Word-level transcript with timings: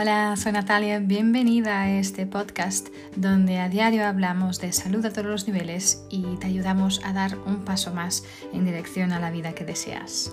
Hola, 0.00 0.36
soy 0.36 0.52
Natalia, 0.52 1.00
bienvenida 1.00 1.82
a 1.82 1.90
este 1.90 2.24
podcast 2.24 2.86
donde 3.16 3.58
a 3.58 3.68
diario 3.68 4.06
hablamos 4.06 4.60
de 4.60 4.72
salud 4.72 5.04
a 5.04 5.10
todos 5.12 5.26
los 5.26 5.48
niveles 5.48 6.04
y 6.08 6.36
te 6.36 6.46
ayudamos 6.46 7.00
a 7.04 7.12
dar 7.12 7.36
un 7.36 7.64
paso 7.64 7.92
más 7.92 8.22
en 8.52 8.64
dirección 8.64 9.10
a 9.10 9.18
la 9.18 9.32
vida 9.32 9.56
que 9.56 9.64
deseas. 9.64 10.32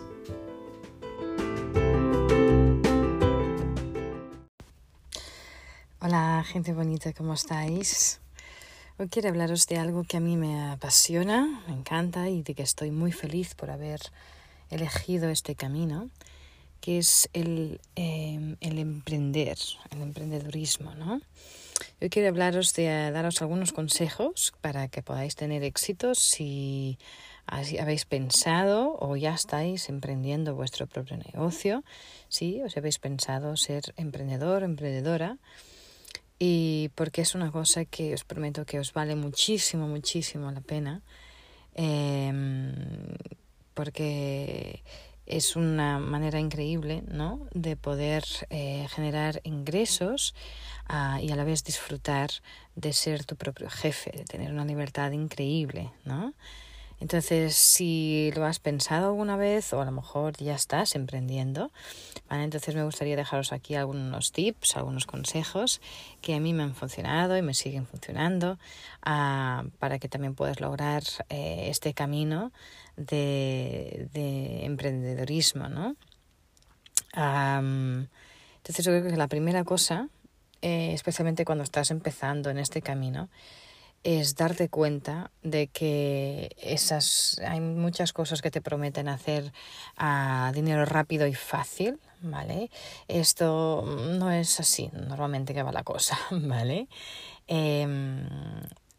Hola 6.00 6.46
gente 6.46 6.72
bonita, 6.72 7.12
¿cómo 7.14 7.34
estáis? 7.34 8.22
Hoy 9.00 9.08
quiero 9.10 9.30
hablaros 9.30 9.66
de 9.66 9.80
algo 9.80 10.04
que 10.04 10.18
a 10.18 10.20
mí 10.20 10.38
me 10.38 10.62
apasiona, 10.70 11.64
me 11.68 11.74
encanta 11.74 12.30
y 12.30 12.44
de 12.44 12.54
que 12.54 12.62
estoy 12.62 12.92
muy 12.92 13.12
feliz 13.12 13.56
por 13.56 13.72
haber 13.72 14.00
elegido 14.70 15.30
este 15.30 15.56
camino 15.56 16.12
que 16.82 17.00
es 17.00 17.30
el, 17.34 17.80
em, 17.96 18.58
el 18.62 18.80
emprender, 18.80 19.58
el 19.92 20.02
emprendedurismo, 20.02 20.94
¿no? 20.96 21.22
Yo 22.00 22.10
quiero 22.10 22.30
hablaros 22.30 22.74
de 22.74 23.12
daros 23.12 23.42
algunos 23.42 23.74
consejos 23.74 24.54
para 24.62 24.88
que 24.88 25.02
podáis 25.02 25.36
tener 25.36 25.64
éxito 25.64 26.16
si 26.16 26.98
habéis 27.48 28.06
pensado 28.06 28.98
o 29.00 29.16
ya 29.16 29.34
estáis 29.34 29.90
emprendiendo 29.90 30.56
vuestro 30.56 30.88
propio 30.88 31.18
negocio, 31.18 31.84
si 32.28 32.62
os 32.62 32.76
habéis 32.78 32.98
pensado 33.00 33.56
ser 33.56 33.94
emprendedor 33.98 34.64
o 34.64 34.66
emprendedora 34.66 35.38
y 36.40 36.90
porque 36.96 37.22
es 37.22 37.36
una 37.36 37.52
cosa 37.52 37.86
que 37.86 38.14
os 38.14 38.24
prometo 38.24 38.66
que 38.66 38.80
os 38.80 38.94
vale 38.94 39.16
muchísimo, 39.16 39.88
muchísimo 39.88 40.52
la 40.52 40.62
pena, 40.62 41.02
em, 41.76 42.74
porque 43.74 44.84
es 45.26 45.56
una 45.56 46.00
manera 46.00 46.40
increíble 46.40 47.04
¿no? 47.08 47.48
de 47.54 47.76
poder 47.76 48.24
eh, 48.50 48.88
generar 48.90 49.42
ingresos 49.44 50.36
ah, 50.88 51.20
y 51.22 51.32
a 51.32 51.36
la 51.36 51.44
vez 51.44 51.64
disfrutar 51.64 52.30
de 52.76 52.94
ser 52.94 53.26
tu 53.26 53.36
propio 53.36 53.70
jefe, 53.70 54.12
de 54.12 54.26
tener 54.26 54.52
una 54.52 54.66
libertad 54.66 55.12
increíble, 55.12 55.92
¿no? 56.04 56.34
Entonces, 57.00 57.56
si 57.56 58.32
lo 58.36 58.46
has 58.46 58.60
pensado 58.60 59.08
alguna 59.08 59.36
vez 59.36 59.74
o 59.74 59.82
a 59.82 59.86
lo 59.86 59.92
mejor 59.92 60.38
ya 60.38 60.56
estás 60.56 60.96
emprendiendo, 60.96 61.72
entonces 62.30 62.74
me 62.74 62.84
gustaría 62.84 63.18
dejaros 63.18 63.52
aquí 63.52 63.76
algunos 63.76 64.32
tips, 64.32 64.78
algunos 64.78 65.06
consejos 65.06 65.82
que 66.22 66.36
a 66.36 66.40
mí 66.40 66.54
me 66.54 66.64
han 66.64 66.74
funcionado 66.74 67.38
y 67.38 67.42
me 67.42 67.54
siguen 67.54 67.86
funcionando 67.86 68.58
ah, 69.04 69.66
para 69.80 70.00
que 70.00 70.08
también 70.08 70.36
puedas 70.36 70.62
lograr 70.62 71.04
eh, 71.30 71.68
este 71.70 71.94
camino 71.94 72.52
de, 72.98 74.10
de 74.14 74.66
emprendedorismo, 74.66 75.70
¿no? 75.70 75.96
entonces 77.18 78.84
yo 78.84 78.92
creo 78.92 79.04
que 79.04 79.16
la 79.16 79.30
primera 79.30 79.64
cosa, 79.64 80.10
eh, 80.62 80.92
especialmente 80.94 81.46
cuando 81.46 81.64
estás 81.64 81.90
empezando 81.92 82.50
en 82.50 82.58
este 82.58 82.82
camino, 82.82 83.30
es 84.06 84.36
darte 84.36 84.70
cuenta 84.70 85.32
de 85.42 85.68
que 85.68 86.56
esas 86.62 87.42
hay 87.44 87.60
muchas 87.60 88.14
cosas 88.14 88.44
que 88.44 88.52
te 88.52 88.62
prometen 88.62 89.08
hacer 89.08 89.52
a 89.98 90.52
dinero 90.54 90.86
rápido 90.86 91.26
y 91.26 91.34
fácil, 91.34 92.00
¿vale? 92.22 92.70
Esto 93.08 93.84
no 93.84 94.32
es 94.32 94.60
así 94.60 94.92
normalmente 94.94 95.56
que 95.56 95.64
va 95.64 95.72
la 95.72 95.84
cosa, 95.84 96.20
¿vale? 96.32 96.88
Em, 97.48 98.28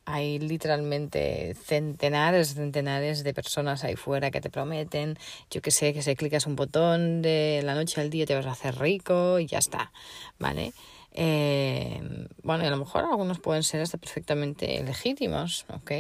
hay 0.07 0.39
literalmente 0.39 1.55
centenares, 1.55 2.55
centenares 2.55 3.25
de 3.25 3.35
personas 3.35 3.83
ahí 3.83 3.97
fuera 3.97 4.31
que 4.31 4.41
te 4.41 4.51
prometen, 4.51 5.19
yo 5.51 5.61
que 5.61 5.73
sé, 5.73 5.93
que 5.93 6.01
si 6.01 6.15
clicas 6.15 6.47
un 6.47 6.55
botón 6.55 7.23
de 7.23 7.61
la 7.65 7.75
noche 7.75 8.01
al 8.01 8.09
día 8.09 8.25
te 8.25 8.35
vas 8.35 8.47
a 8.47 8.53
hacer 8.53 8.79
rico 8.79 9.41
y 9.41 9.47
ya 9.47 9.59
está, 9.59 9.93
¿vale? 10.39 10.73
Eh, 11.13 12.01
bueno, 12.43 12.65
a 12.65 12.71
lo 12.71 12.77
mejor 12.77 13.05
algunos 13.05 13.41
pueden 13.41 13.65
ser 13.65 13.81
hasta 13.81 13.99
perfectamente 13.99 14.83
legítimos, 14.85 15.67
¿ok? 15.71 15.91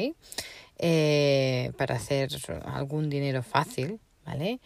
Eh, 0.78 1.72
para 1.76 1.96
hacer 1.96 2.28
algún 2.64 3.10
dinero 3.10 3.42
fácil, 3.42 3.98
¿vale? 4.24 4.60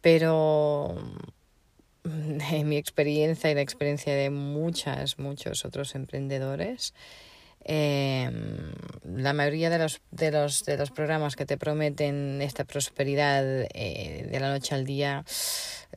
Pero 0.00 0.96
en 2.04 2.68
mi 2.68 2.76
experiencia 2.76 3.50
y 3.50 3.54
la 3.54 3.60
experiencia 3.60 4.14
de 4.14 4.30
muchas, 4.30 5.18
muchos 5.20 5.64
otros 5.64 5.94
emprendedores, 5.94 6.92
eh, 7.72 8.28
la 9.04 9.32
mayoría 9.32 9.70
de 9.70 9.78
los, 9.78 10.00
de, 10.10 10.32
los, 10.32 10.64
de 10.64 10.76
los 10.76 10.90
programas 10.90 11.36
que 11.36 11.46
te 11.46 11.56
prometen 11.56 12.42
esta 12.42 12.64
prosperidad 12.64 13.44
eh, 13.44 14.26
de 14.28 14.40
la 14.40 14.50
noche 14.50 14.74
al 14.74 14.84
día 14.84 15.24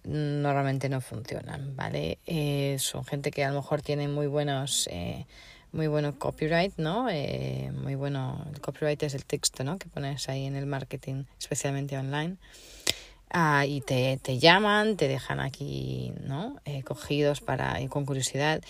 normalmente 0.04 0.88
no 0.88 1.02
funcionan, 1.02 1.76
¿vale? 1.76 2.20
Eh, 2.28 2.78
son 2.80 3.06
gente 3.06 3.32
que 3.32 3.44
a 3.44 3.50
lo 3.50 3.56
mejor 3.56 3.82
tiene 3.82 4.08
muy 4.08 4.28
buenos... 4.28 4.88
Eh, 4.92 5.26
muy 5.72 5.88
bueno 5.88 6.20
copyright, 6.20 6.78
¿no? 6.78 7.10
Eh, 7.10 7.72
muy 7.74 7.96
bueno, 7.96 8.46
el 8.54 8.62
copyright 8.62 9.02
es 9.02 9.16
el 9.16 9.26
texto, 9.26 9.64
¿no? 9.64 9.80
Que 9.80 9.90
pones 9.90 10.30
ahí 10.30 10.46
en 10.46 10.56
el 10.56 10.68
marketing, 10.68 11.24
especialmente 11.40 11.98
online. 11.98 12.36
Ah, 13.32 13.66
y 13.66 13.82
te, 13.82 14.20
te 14.22 14.38
llaman, 14.38 14.98
te 14.98 15.08
dejan 15.08 15.40
aquí, 15.40 16.14
¿no? 16.22 16.58
Cogidos 16.86 17.42
para, 17.42 17.80
con 17.90 18.06
curiosidad 18.06 18.62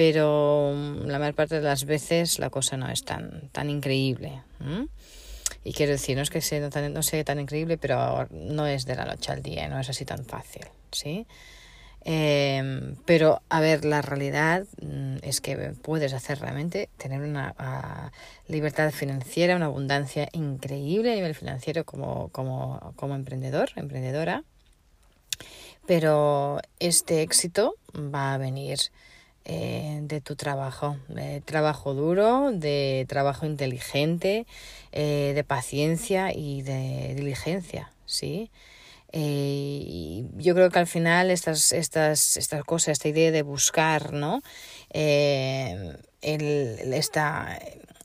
pero 0.00 0.72
mm, 0.74 1.08
la 1.08 1.18
mayor 1.18 1.34
parte 1.34 1.56
de 1.56 1.60
las 1.60 1.84
veces 1.84 2.38
la 2.38 2.48
cosa 2.48 2.78
no 2.78 2.88
es 2.88 3.04
tan, 3.04 3.50
tan 3.52 3.68
increíble. 3.68 4.40
Y 5.62 5.74
quiero 5.74 5.92
decir, 5.92 6.16
no 6.16 6.22
es 6.22 6.30
que 6.30 6.40
sea 6.40 6.70
tan, 6.70 6.94
no 6.94 7.02
sea 7.02 7.22
tan 7.22 7.38
increíble, 7.38 7.76
pero 7.76 8.26
no 8.30 8.66
es 8.66 8.86
de 8.86 8.96
la 8.96 9.04
noche 9.04 9.30
al 9.30 9.42
día, 9.42 9.68
no 9.68 9.78
es 9.78 9.90
así 9.90 10.06
tan 10.06 10.24
fácil, 10.24 10.62
¿sí? 10.90 11.26
Em, 12.02 12.96
pero, 13.04 13.42
a 13.50 13.60
ver, 13.60 13.84
la 13.84 14.00
realidad 14.00 14.64
mm, 14.80 15.16
es 15.20 15.42
que 15.42 15.74
puedes 15.82 16.14
hacer 16.14 16.40
realmente 16.40 16.88
tener 16.96 17.20
una 17.20 17.54
ah, 17.58 18.10
libertad 18.48 18.92
financiera, 18.92 19.54
una 19.54 19.66
abundancia 19.66 20.30
increíble 20.32 21.12
a 21.12 21.14
nivel 21.14 21.34
financiero 21.34 21.84
como, 21.84 22.30
como, 22.30 22.94
como 22.96 23.16
emprendedor, 23.16 23.68
emprendedora. 23.76 24.44
Pero 25.86 26.62
este 26.78 27.20
éxito 27.20 27.74
va 27.94 28.32
a 28.32 28.38
venir 28.38 28.78
eh, 29.46 30.00
de 30.02 30.20
tu 30.20 30.36
trabajo, 30.36 30.98
de 31.08 31.40
trabajo 31.40 31.94
duro, 31.94 32.50
de 32.52 33.06
trabajo 33.08 33.46
inteligente, 33.46 34.46
eh, 34.92 35.32
de 35.34 35.44
paciencia 35.44 36.32
y 36.34 36.62
de 36.62 37.14
diligencia, 37.14 37.90
¿sí? 38.04 38.50
Eh, 39.12 39.82
y 39.82 40.26
yo 40.36 40.54
creo 40.54 40.70
que 40.70 40.78
al 40.78 40.86
final 40.86 41.30
estas, 41.30 41.72
estas, 41.72 42.36
estas 42.36 42.64
cosas, 42.64 42.92
esta 42.92 43.08
idea 43.08 43.30
de 43.30 43.42
buscar, 43.42 44.12
¿no? 44.12 44.42
el, 44.90 45.98
esta, 46.22 47.58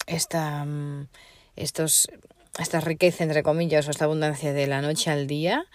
esta, 0.08 0.66
mm, 0.66 1.08
estos, 1.58 2.10
esta 2.58 2.80
riqueza, 2.80 3.24
entre 3.24 3.44
comillas, 3.44 3.88
o 3.88 3.92
esta 3.92 4.06
abundancia 4.06 4.54
de 4.54 4.68
la 4.68 4.82
noche 4.82 5.12
al 5.12 5.28
día, 5.28 5.66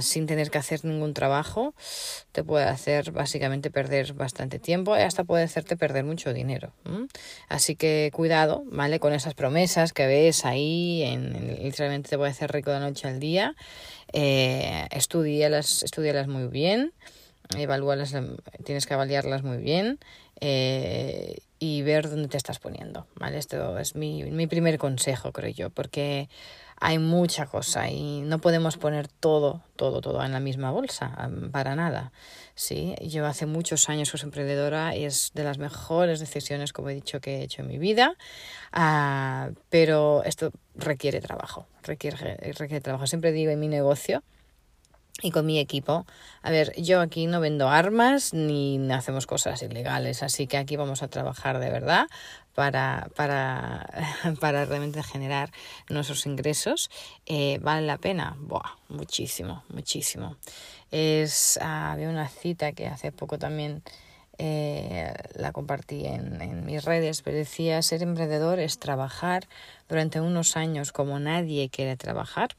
sin 0.00 0.26
tener 0.26 0.50
que 0.50 0.58
hacer 0.58 0.84
ningún 0.84 1.14
trabajo, 1.14 1.74
te 2.32 2.44
puede 2.44 2.66
hacer 2.66 3.12
básicamente 3.12 3.70
perder 3.70 4.12
bastante 4.12 4.58
tiempo 4.58 4.96
y 4.96 5.00
hasta 5.00 5.24
puede 5.24 5.44
hacerte 5.44 5.76
perder 5.76 6.04
mucho 6.04 6.32
dinero. 6.32 6.72
Así 7.48 7.76
que 7.76 8.10
cuidado, 8.14 8.62
¿vale? 8.66 9.00
Con 9.00 9.12
esas 9.12 9.34
promesas 9.34 9.92
que 9.92 10.06
ves 10.06 10.44
ahí, 10.44 11.02
en, 11.02 11.62
literalmente 11.62 12.10
te 12.10 12.16
puede 12.16 12.30
hacer 12.30 12.52
rico 12.52 12.70
de 12.70 12.80
noche 12.80 13.08
al 13.08 13.20
día. 13.20 13.54
Eh, 14.12 14.86
estudialas, 14.92 15.82
estudialas 15.82 16.28
muy 16.28 16.46
bien, 16.46 16.92
evalúalas, 17.56 18.14
tienes 18.64 18.86
que 18.86 18.94
avaliarlas 18.94 19.42
muy 19.42 19.58
bien. 19.58 19.98
Eh, 20.40 21.38
y 21.58 21.82
ver 21.82 22.10
dónde 22.10 22.28
te 22.28 22.36
estás 22.36 22.58
poniendo, 22.58 23.06
¿vale? 23.14 23.38
Esto 23.38 23.78
es 23.78 23.96
mi, 23.96 24.22
mi 24.24 24.46
primer 24.46 24.78
consejo, 24.78 25.32
creo 25.32 25.50
yo, 25.50 25.70
porque 25.70 26.28
hay 26.78 26.98
mucha 26.98 27.46
cosa 27.46 27.88
y 27.90 28.20
no 28.20 28.38
podemos 28.38 28.76
poner 28.76 29.08
todo, 29.08 29.62
todo, 29.76 30.00
todo 30.00 30.22
en 30.22 30.32
la 30.32 30.40
misma 30.40 30.70
bolsa, 30.70 31.30
para 31.50 31.74
nada. 31.74 32.12
Sí, 32.54 32.94
yo 33.02 33.26
hace 33.26 33.46
muchos 33.46 33.88
años 33.88 34.08
soy 34.08 34.20
emprendedora 34.22 34.94
y 34.94 35.04
es 35.04 35.32
de 35.34 35.44
las 35.44 35.58
mejores 35.58 36.20
decisiones, 36.20 36.72
como 36.72 36.90
he 36.90 36.94
dicho, 36.94 37.20
que 37.20 37.36
he 37.36 37.42
hecho 37.42 37.62
en 37.62 37.68
mi 37.68 37.78
vida, 37.78 38.16
ah, 38.72 39.50
pero 39.70 40.22
esto 40.24 40.50
requiere 40.74 41.20
trabajo, 41.20 41.66
requiere 41.82 42.80
trabajo. 42.80 43.06
Siempre 43.06 43.32
digo 43.32 43.50
en 43.50 43.60
mi 43.60 43.68
negocio, 43.68 44.22
y 45.22 45.30
con 45.30 45.46
mi 45.46 45.58
equipo. 45.58 46.06
A 46.42 46.50
ver, 46.50 46.72
yo 46.76 47.00
aquí 47.00 47.26
no 47.26 47.40
vendo 47.40 47.68
armas 47.68 48.34
ni 48.34 48.78
hacemos 48.92 49.26
cosas 49.26 49.62
ilegales, 49.62 50.22
así 50.22 50.46
que 50.46 50.58
aquí 50.58 50.76
vamos 50.76 51.02
a 51.02 51.08
trabajar 51.08 51.58
de 51.58 51.70
verdad 51.70 52.06
para, 52.54 53.08
para, 53.16 53.88
para 54.40 54.64
realmente 54.64 55.02
generar 55.02 55.50
nuestros 55.88 56.26
ingresos. 56.26 56.90
Eh, 57.24 57.58
¿Vale 57.62 57.86
la 57.86 57.98
pena? 57.98 58.36
Buah, 58.38 58.76
muchísimo, 58.88 59.64
muchísimo. 59.72 60.36
Es, 60.90 61.58
ah, 61.62 61.92
había 61.92 62.08
una 62.08 62.28
cita 62.28 62.72
que 62.72 62.86
hace 62.86 63.10
poco 63.10 63.38
también 63.38 63.82
eh, 64.38 65.14
la 65.34 65.52
compartí 65.52 66.04
en, 66.04 66.42
en 66.42 66.66
mis 66.66 66.84
redes, 66.84 67.22
pero 67.22 67.38
decía, 67.38 67.80
ser 67.80 68.02
emprendedor 68.02 68.58
es 68.58 68.78
trabajar 68.78 69.48
durante 69.88 70.20
unos 70.20 70.56
años 70.56 70.92
como 70.92 71.18
nadie 71.18 71.70
quiere 71.70 71.96
trabajar 71.96 72.50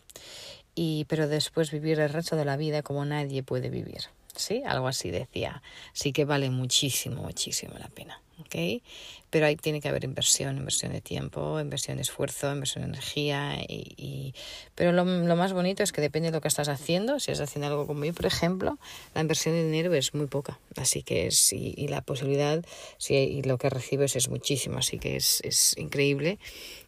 y 0.78 1.06
pero 1.06 1.28
después 1.28 1.72
vivir 1.72 2.00
el 2.00 2.10
resto 2.10 2.36
de 2.36 2.46
la 2.46 2.56
vida 2.56 2.84
como 2.84 3.04
nadie 3.04 3.42
puede 3.42 3.70
vivir. 3.72 4.02
¿sí? 4.36 4.62
Algo 4.66 4.88
así 4.88 5.10
decía. 5.10 5.64
Sí 5.94 6.14
que 6.14 6.24
vale 6.24 6.50
muchísimo, 6.52 7.24
muchísimo 7.24 7.74
la 7.80 7.90
pena. 7.90 8.22
¿Ok? 8.39 8.81
Pero 9.30 9.45
ahí 9.45 9.56
tiene 9.56 9.81
que 9.81 9.89
haber 9.89 10.04
inversión, 10.04 10.57
inversión 10.57 10.94
de 10.94 11.01
tiempo, 11.01 11.60
inversión 11.60 11.98
de 11.98 12.04
esfuerzo, 12.04 12.51
inversión 12.51 12.84
de 12.84 12.89
energía. 12.89 13.57
Y, 13.68 14.34
Pero 14.75 14.92
lo, 14.92 15.04
lo, 15.04 15.36
más 15.36 15.54
bonito 15.54 15.84
es 15.84 15.92
que 15.92 16.01
depende 16.01 16.30
de 16.30 16.38
lo 16.38 16.42
que 16.42 16.48
estás 16.48 16.69
haciendo. 16.69 17.19
Si 17.19 17.31
estás 17.31 17.50
haciendo 17.50 17.68
algo 17.68 17.88
como 17.88 18.06
yo, 18.06 18.13
por 18.13 18.25
ejemplo, 18.25 18.78
la 19.13 19.22
inversión 19.22 19.56
de 19.56 19.66
dinero 19.66 19.94
es 19.94 20.13
muy 20.13 20.28
poca. 20.28 20.60
Así 20.75 21.04
que 21.04 21.28
es, 21.28 21.51
y, 21.51 21.74
y 21.75 21.89
la 21.89 22.01
posibilidad 22.01 22.63
sí, 22.98 23.16
y 23.16 23.44
lo 23.44 23.57
que 23.57 23.69
recibes 23.69 24.16
es 24.16 24.30
muchísimo. 24.30 24.78
Así 24.78 24.98
que 24.98 25.18
es, 25.18 25.42
es 25.44 25.78
increíble 25.78 26.40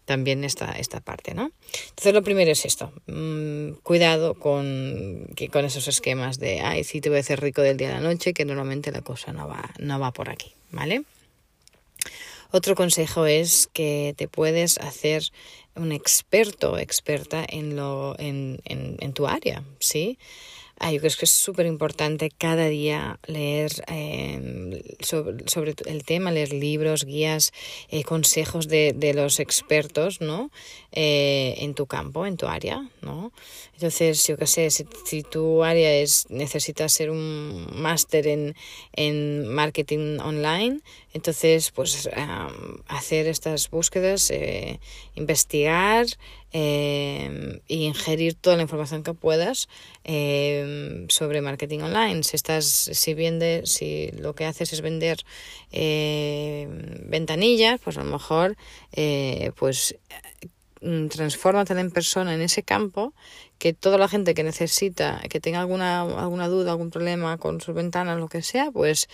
también 0.10 0.44
esta, 0.44 0.72
esta 0.72 1.02
parte, 1.02 1.36
¿no? 1.36 1.52
Entonces 1.90 2.16
lo 2.16 2.24
primero 2.24 2.50
es 2.50 2.66
esto, 2.66 2.92
mmm, 3.06 3.74
cuidado 3.84 4.34
con, 4.34 5.28
con 5.52 5.66
esos 5.66 5.88
esquemas 5.88 6.40
de, 6.40 6.62
ay, 6.62 6.84
sí, 6.84 7.00
te 7.00 7.10
voy 7.10 7.20
a 7.20 7.22
hacer 7.22 7.40
rico 7.40 7.62
del 7.62 7.78
día 7.78 7.90
a 7.92 8.02
la 8.02 8.10
noche, 8.10 8.34
que 8.34 8.44
normalmente 8.44 8.92
la 8.92 9.04
cosa 9.04 9.34
no 9.34 9.48
va, 9.48 9.70
no 9.78 10.00
va 10.00 10.12
por 10.12 10.32
aquí, 10.32 10.52
¿vale? 10.72 11.04
Otro 12.52 12.74
consejo 12.74 13.28
es 13.28 13.70
que 13.74 14.16
te 14.18 14.28
puedes 14.28 14.80
hacer 14.80 15.24
un 15.76 15.92
experto 15.92 16.78
experta 16.78 17.46
en, 17.48 17.76
lo, 17.76 18.16
en, 18.20 18.60
en, 18.66 19.14
tu 19.14 19.28
área, 19.28 19.64
¿sí? 19.80 20.18
Ah, 20.80 20.92
yo 20.94 21.00
creo 21.00 21.12
que 21.12 21.26
es 21.26 21.32
súper 21.32 21.66
importante 21.66 22.32
cada 22.36 22.70
día 22.70 23.20
leer 23.28 23.72
eh, 23.88 24.82
sobre, 25.02 25.48
sobre, 25.50 25.76
el 25.86 26.06
tema, 26.06 26.32
leer 26.32 26.54
libros, 26.54 27.04
guías, 27.04 27.52
eh, 27.90 28.04
consejos 28.04 28.70
de, 28.70 28.94
de, 28.96 29.14
los 29.14 29.42
expertos, 29.42 30.22
¿no? 30.22 30.52
Eh, 30.94 31.56
en 31.58 31.74
tu 31.76 31.86
campo, 31.86 32.26
en 32.26 32.38
tu 32.38 32.48
área, 32.48 32.90
¿no? 33.02 33.34
Entonces, 33.74 34.26
yo 34.26 34.38
qué 34.38 34.48
sé, 34.48 34.70
si, 34.72 34.88
si, 35.06 35.22
tu 35.22 35.64
área 35.66 35.94
es, 35.96 36.28
necesitas 36.30 36.94
ser 36.94 37.12
un 37.12 37.68
máster 37.74 38.26
en, 38.28 38.56
en 38.94 39.48
marketing 39.50 40.20
online, 40.20 40.80
entonces, 41.14 41.72
pues 41.72 42.08
um, 42.08 42.78
hacer 42.88 43.28
estas 43.28 43.70
búsquedas, 43.70 44.30
eh, 44.32 44.80
investigar, 45.16 46.06
eh, 46.52 47.62
y 47.68 47.86
ingerir 47.86 48.34
toda 48.34 48.56
la 48.56 48.64
información 48.64 49.04
que 49.04 49.14
puedas 49.14 49.70
eh, 50.04 51.06
sobre 51.10 51.42
marketing 51.42 51.80
online. 51.82 52.24
Si 52.24 52.36
estás, 52.36 52.66
si 52.66 53.14
vende, 53.14 53.62
si 53.66 54.12
lo 54.18 54.34
que 54.34 54.46
haces 54.46 54.74
es 54.74 54.82
vender 54.82 55.20
eh, 55.72 56.68
ventanillas, 57.06 57.80
pues 57.84 57.98
a 57.98 58.04
lo 58.04 58.12
mejor, 58.12 58.58
eh, 58.92 59.52
pues 59.56 59.96
transfórmate 61.10 61.74
en 61.74 61.92
persona 61.92 62.34
en 62.34 62.42
ese 62.42 62.64
campo 62.64 63.14
que 63.58 63.74
toda 63.74 63.98
la 63.98 64.08
gente 64.08 64.34
que 64.34 64.44
necesita 64.44 65.22
que 65.30 65.40
tenga 65.40 65.60
alguna 65.60 66.02
alguna 66.02 66.48
duda 66.48 66.72
algún 66.72 66.90
problema 66.90 67.38
con 67.38 67.60
sus 67.60 67.76
ventanas 67.76 68.18
lo 68.18 68.30
que 68.30 68.42
sea 68.42 68.72
pues 68.72 69.10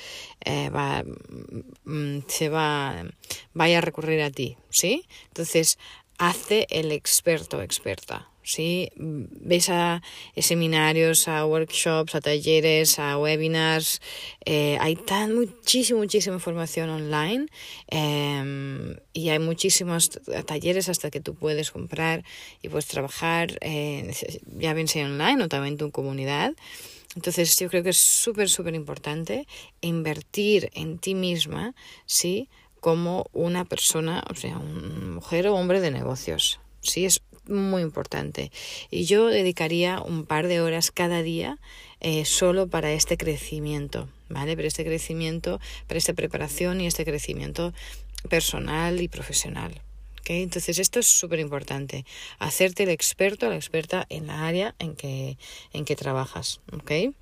eh, 0.46 0.70
va 0.70 1.04
se 2.28 2.50
va 2.50 3.04
vaya 3.54 3.80
a 3.80 3.82
recurrir 3.82 4.22
a 4.22 4.30
ti 4.30 4.58
sí 4.70 5.08
entonces 5.28 5.78
hace 6.18 6.68
el 6.70 6.92
experto 6.92 7.62
experta. 7.62 8.30
¿Sí? 8.46 8.92
Ves 8.96 9.70
a, 9.70 10.02
seminarios, 10.38 11.28
a 11.28 11.46
workshops, 11.46 12.16
a 12.16 12.22
talleres, 12.22 13.00
a 13.00 13.18
webinars. 13.18 14.02
Eh, 14.46 14.78
hay 14.80 14.96
tan 14.96 15.36
muchísima, 15.36 16.00
muchísima 16.00 16.36
información 16.36 16.90
online 16.90 17.48
eh, 17.90 18.98
y 19.14 19.30
hay 19.30 19.40
muchísimos 19.40 20.12
talleres 20.46 20.88
hasta 20.88 21.10
que 21.12 21.20
tú 21.20 21.36
puedes 21.36 21.72
comprar 21.72 22.24
y 22.62 22.70
puedes 22.70 22.88
trabajar, 22.88 23.58
eh, 23.62 24.14
ya 24.58 24.74
bien 24.74 24.88
sea 24.88 25.06
online 25.06 25.44
o 25.44 25.50
también 25.50 25.74
en 25.74 25.78
tu 25.78 25.92
comunidad. 25.92 26.54
Entonces 27.16 27.58
yo 27.58 27.70
creo 27.70 27.82
que 27.82 27.90
es 27.90 27.98
súper, 27.98 28.50
súper 28.50 28.76
importante 28.76 29.48
invertir 29.82 30.70
en 30.74 31.00
ti 31.00 31.16
misma, 31.16 31.74
¿sí? 32.06 32.50
como 32.82 33.26
una 33.34 33.66
persona, 33.66 34.24
o 34.30 34.36
sea, 34.36 34.60
una 34.60 35.08
mujer 35.16 35.48
o 35.48 35.56
hombre 35.56 35.82
de 35.82 35.90
negocios. 35.90 36.60
Sí, 36.86 37.06
es 37.06 37.22
muy 37.48 37.82
importante. 37.82 38.52
Y 38.90 39.06
yo 39.06 39.28
dedicaría 39.28 40.02
un 40.02 40.26
par 40.26 40.48
de 40.48 40.62
horas 40.62 40.92
cada 40.92 41.22
día 41.22 41.58
eh, 42.00 42.26
solo 42.26 42.68
para 42.68 42.92
este 42.92 43.18
crecimiento, 43.18 44.08
¿vale? 44.30 44.56
Para 44.56 44.68
este 44.68 44.86
crecimiento, 44.86 45.60
para 45.88 45.98
esta 45.98 46.14
preparación 46.14 46.82
y 46.82 46.88
este 46.88 47.06
crecimiento 47.06 47.74
personal 48.30 49.02
y 49.02 49.08
profesional. 49.08 49.82
¿okay? 50.20 50.42
Entonces 50.42 50.80
esto 50.80 51.00
es 51.00 51.08
súper 51.08 51.40
importante, 51.40 52.06
hacerte 52.40 52.84
el 52.84 52.90
experto, 52.90 53.50
la 53.50 53.56
experta 53.56 54.06
en 54.10 54.28
la 54.28 54.48
área 54.48 54.76
en 54.80 54.96
que, 54.96 55.38
en 55.74 55.86
que 55.86 55.96
trabajas. 55.96 56.62
¿okay? 56.74 57.14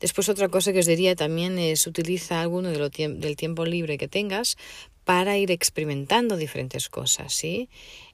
Después 0.00 0.28
otra 0.28 0.48
cosa 0.48 0.72
que 0.72 0.78
os 0.78 0.86
diría 0.86 1.16
también 1.16 1.58
es 1.58 1.86
utiliza 1.86 2.40
alguno 2.40 2.70
del 2.70 3.36
tiempo 3.36 3.64
libre 3.64 3.98
que 3.98 4.06
tengas 4.06 4.56
para 5.04 5.36
ir 5.36 5.50
experimentando 5.50 6.36
diferentes 6.36 6.88
cosas, 6.88 7.32
¿sí? 7.34 7.68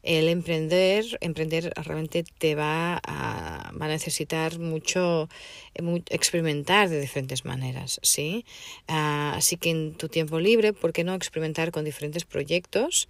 El 0.09 0.31
emprender, 0.31 1.05
emprender 1.21 1.71
realmente 1.77 2.25
te 2.39 2.55
va 2.55 2.99
a, 3.07 3.71
va 3.79 3.85
a 3.85 3.89
necesitar 3.89 4.59
mucho, 4.59 5.29
eh, 5.75 6.03
experimentar 6.09 6.89
de 6.89 6.99
diferentes 6.99 7.45
maneras, 7.45 8.01
¿sí? 8.03 8.47
Uh, 8.89 9.37
así 9.37 9.59
que 9.59 9.69
en 9.69 9.93
tu 9.99 10.09
tiempo 10.09 10.41
libre, 10.41 10.73
¿por 10.73 10.95
qué 10.95 11.05
no 11.05 11.13
experimentar 11.13 11.73
con 11.73 11.85
diferentes 11.85 12.25
proyectos? 12.25 13.07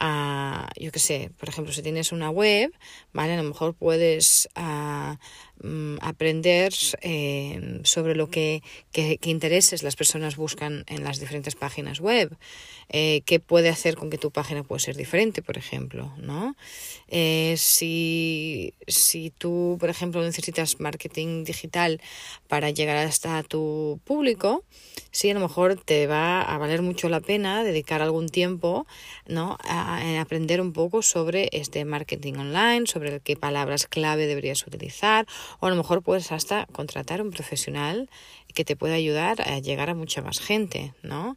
Uh, 0.00 0.64
yo 0.80 0.90
qué 0.90 0.98
sé, 1.00 1.30
por 1.38 1.50
ejemplo, 1.50 1.70
si 1.74 1.82
tienes 1.82 2.12
una 2.12 2.30
web, 2.30 2.72
¿vale? 3.12 3.34
A 3.34 3.36
lo 3.36 3.42
mejor 3.42 3.74
puedes 3.74 4.48
uh, 4.56 5.16
aprender 6.00 6.72
eh, 7.02 7.80
sobre 7.84 8.14
lo 8.14 8.30
que, 8.30 8.62
que, 8.92 9.18
que, 9.18 9.30
intereses 9.30 9.82
las 9.82 9.96
personas 9.96 10.36
buscan 10.36 10.84
en 10.86 11.04
las 11.04 11.18
diferentes 11.18 11.56
páginas 11.56 12.00
web, 12.00 12.36
eh, 12.88 13.22
qué 13.26 13.40
puede 13.40 13.68
hacer 13.68 13.96
con 13.96 14.10
que 14.10 14.18
tu 14.18 14.30
página 14.30 14.62
pueda 14.62 14.78
ser 14.78 14.96
diferente, 14.96 15.42
por 15.42 15.58
ejemplo, 15.58 16.12
¿no? 16.18 16.37
Eh, 17.08 17.54
si, 17.56 18.74
si 18.86 19.30
tú, 19.30 19.76
por 19.80 19.88
ejemplo, 19.90 20.22
necesitas 20.22 20.78
marketing 20.80 21.44
digital 21.44 22.00
para 22.48 22.70
llegar 22.70 22.96
hasta 22.98 23.42
tu 23.42 24.00
público, 24.04 24.64
sí, 25.10 25.30
a 25.30 25.34
lo 25.34 25.40
mejor 25.40 25.76
te 25.76 26.06
va 26.06 26.42
a 26.42 26.58
valer 26.58 26.82
mucho 26.82 27.08
la 27.08 27.20
pena 27.20 27.64
dedicar 27.64 28.02
algún 28.02 28.28
tiempo, 28.28 28.86
¿no? 29.26 29.56
A, 29.64 29.98
a 29.98 30.20
aprender 30.20 30.60
un 30.60 30.72
poco 30.72 31.02
sobre 31.02 31.48
este 31.52 31.84
marketing 31.84 32.34
online, 32.34 32.86
sobre 32.86 33.20
qué 33.20 33.36
palabras 33.36 33.86
clave 33.86 34.26
deberías 34.26 34.66
utilizar, 34.66 35.26
o 35.60 35.66
a 35.66 35.70
lo 35.70 35.76
mejor 35.76 36.02
puedes 36.02 36.30
hasta 36.32 36.66
contratar 36.72 37.22
un 37.22 37.30
profesional 37.30 38.08
que 38.54 38.64
te 38.64 38.76
pueda 38.76 38.94
ayudar 38.94 39.40
a 39.42 39.58
llegar 39.58 39.90
a 39.90 39.94
mucha 39.94 40.22
más 40.22 40.40
gente, 40.40 40.94
¿no? 41.02 41.36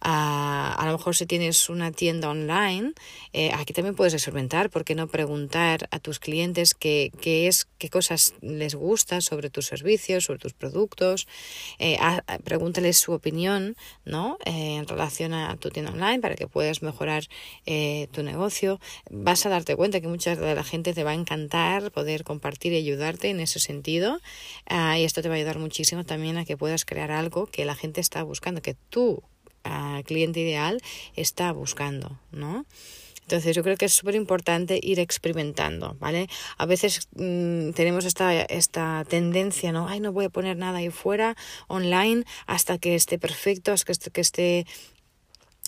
A, 0.00 0.74
a 0.78 0.86
lo 0.86 0.92
mejor 0.92 1.16
si 1.16 1.26
tienes 1.26 1.68
una 1.68 1.92
tienda 1.92 2.30
online, 2.30 2.92
eh, 3.32 3.52
aquí 3.52 3.72
también 3.72 3.94
puedes 3.94 4.14
experimentar, 4.14 4.70
¿por 4.70 4.84
qué 4.84 4.94
no 4.94 5.06
preguntar 5.08 5.88
a 5.90 5.98
tus 5.98 6.18
clientes 6.18 6.74
qué, 6.74 7.12
qué 7.20 7.46
es, 7.46 7.68
qué 7.78 7.90
cosas 7.90 8.34
les 8.40 8.74
gusta 8.74 9.20
sobre 9.20 9.50
tus 9.50 9.66
servicios, 9.66 10.24
sobre 10.24 10.38
tus 10.38 10.54
productos? 10.54 11.26
Eh, 11.78 11.96
a, 12.00 12.22
pregúntales 12.44 12.98
su 12.98 13.12
opinión, 13.12 13.76
¿no? 14.04 14.38
Eh, 14.44 14.76
en 14.76 14.86
relación 14.86 15.32
a 15.32 15.56
tu 15.56 15.70
tienda 15.70 15.92
online 15.92 16.20
para 16.20 16.34
que 16.34 16.46
puedas 16.46 16.82
mejorar 16.82 17.24
eh, 17.66 18.08
tu 18.12 18.22
negocio. 18.22 18.80
Vas 19.10 19.46
a 19.46 19.48
darte 19.48 19.76
cuenta 19.76 20.00
que 20.00 20.08
mucha 20.08 20.36
de 20.36 20.54
la 20.54 20.64
gente 20.64 20.94
te 20.94 21.04
va 21.04 21.10
a 21.10 21.14
encantar 21.14 21.90
poder 21.92 22.24
compartir 22.24 22.72
y 22.72 22.76
ayudarte 22.76 23.30
en 23.30 23.40
ese 23.40 23.60
sentido. 23.60 24.18
Uh, 24.70 24.96
y 24.96 25.04
esto 25.04 25.22
te 25.22 25.28
va 25.28 25.34
a 25.34 25.38
ayudar 25.38 25.58
muchísimo 25.58 26.04
también 26.04 26.38
a 26.38 26.44
que 26.44 26.56
puedas 26.56 26.84
crear 26.84 27.10
algo 27.10 27.46
que 27.46 27.64
la 27.64 27.74
gente 27.74 28.00
está 28.00 28.22
buscando, 28.22 28.62
que 28.62 28.74
tú 28.88 29.22
uh, 29.64 30.02
cliente 30.04 30.40
ideal 30.40 30.80
está 31.14 31.52
buscando, 31.52 32.18
¿no? 32.32 32.66
Entonces 33.30 33.54
yo 33.54 33.62
creo 33.62 33.76
que 33.76 33.84
es 33.84 33.94
súper 33.94 34.16
importante 34.16 34.80
ir 34.82 34.98
experimentando, 34.98 35.96
¿vale? 36.00 36.28
A 36.58 36.66
veces 36.66 37.08
mmm, 37.14 37.70
tenemos 37.70 38.04
esta, 38.04 38.42
esta 38.42 39.04
tendencia, 39.08 39.70
¿no? 39.70 39.86
Ay, 39.88 40.00
no 40.00 40.12
voy 40.12 40.24
a 40.24 40.30
poner 40.30 40.56
nada 40.56 40.78
ahí 40.78 40.90
fuera 40.90 41.36
online 41.68 42.24
hasta 42.46 42.78
que 42.78 42.96
esté 42.96 43.20
perfecto, 43.20 43.70
hasta 43.70 43.84
que 43.86 43.92
esté, 43.92 44.10
que 44.10 44.20
esté 44.20 44.66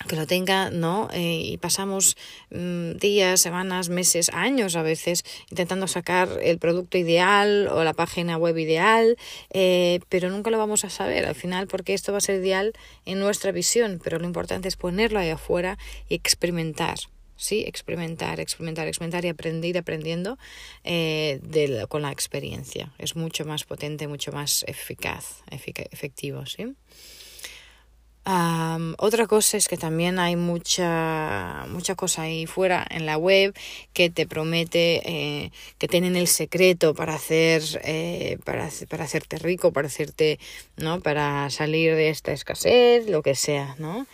que 0.09 0.17
lo 0.17 0.27
tenga, 0.27 0.71
¿no? 0.71 1.09
Eh, 1.13 1.43
y 1.45 1.57
pasamos 1.59 2.17
mmm, 2.51 2.93
días, 2.93 3.41
semanas, 3.41 3.89
meses, 3.89 4.31
años 4.33 4.77
a 4.77 4.83
veces 4.83 5.25
intentando 5.51 5.87
sacar 5.87 6.29
el 6.43 6.59
producto 6.59 6.99
ideal 6.99 7.69
o 7.69 7.85
la 7.85 7.93
página 7.93 8.37
web 8.37 8.59
ideal, 8.59 9.17
eh, 9.51 10.01
pero 10.09 10.31
nunca 10.31 10.51
lo 10.51 10.59
vamos 10.59 10.85
a 10.85 10.91
saber 10.91 11.27
al 11.27 11.35
final 11.35 11.67
porque 11.67 11.95
esto 11.95 12.13
va 12.13 12.19
a 12.19 12.23
ser 12.23 12.41
ideal 12.41 12.73
en 13.05 13.21
nuestra 13.21 13.53
visión, 13.53 14.01
pero 14.03 14.19
lo 14.19 14.27
importante 14.27 14.69
es 14.69 14.77
ponerlo 14.77 15.19
ahí 15.19 15.31
afuera 15.31 15.79
y 16.09 16.15
experimentar. 16.15 16.99
Sí, 17.37 17.65
experimentar, 17.67 18.39
experimentar, 18.39 18.87
experimentar 18.87 19.25
y 19.25 19.29
aprender 19.29 19.77
aprendiendo 19.77 20.39
eh, 20.85 21.41
con 21.89 22.03
la 22.03 22.13
experiencia. 22.13 22.93
Es 22.99 23.17
mucho 23.17 23.45
más 23.45 23.65
potente, 23.65 24.07
mucho 24.07 24.31
más 24.31 24.65
eficaz, 24.69 25.43
efic 25.51 25.81
efectivo, 25.91 26.47
¿sí? 26.47 26.75
Otra 28.25 29.27
cosa 29.27 29.57
es 29.57 29.69
que 29.69 29.77
también 29.77 30.19
hay 30.19 30.37
mucha, 30.37 31.67
mucha 31.69 31.95
cosa 31.95 32.23
ahí 32.23 32.47
fuera 32.47 32.87
en 32.89 33.05
la 33.05 33.17
web 33.17 33.55
que 33.93 34.11
te 34.11 34.27
promete 34.27 35.03
eh, 35.05 35.53
que 35.79 35.89
tienen 35.89 36.15
el 36.17 36.29
secreto 36.29 36.95
para 36.95 37.15
hacer, 37.15 37.63
eh, 37.85 38.39
para, 38.45 38.69
para 38.89 39.05
hacerte 39.05 39.39
rico, 39.39 39.73
para 39.73 39.89
hacerte, 39.89 40.39
¿no? 40.77 41.01
Para 41.01 41.51
salir 41.51 41.97
de 41.97 42.11
esta 42.11 42.33
escasez, 42.33 43.09
lo 43.09 43.23
que 43.23 43.35
sea, 43.35 43.75
¿no? 43.79 44.07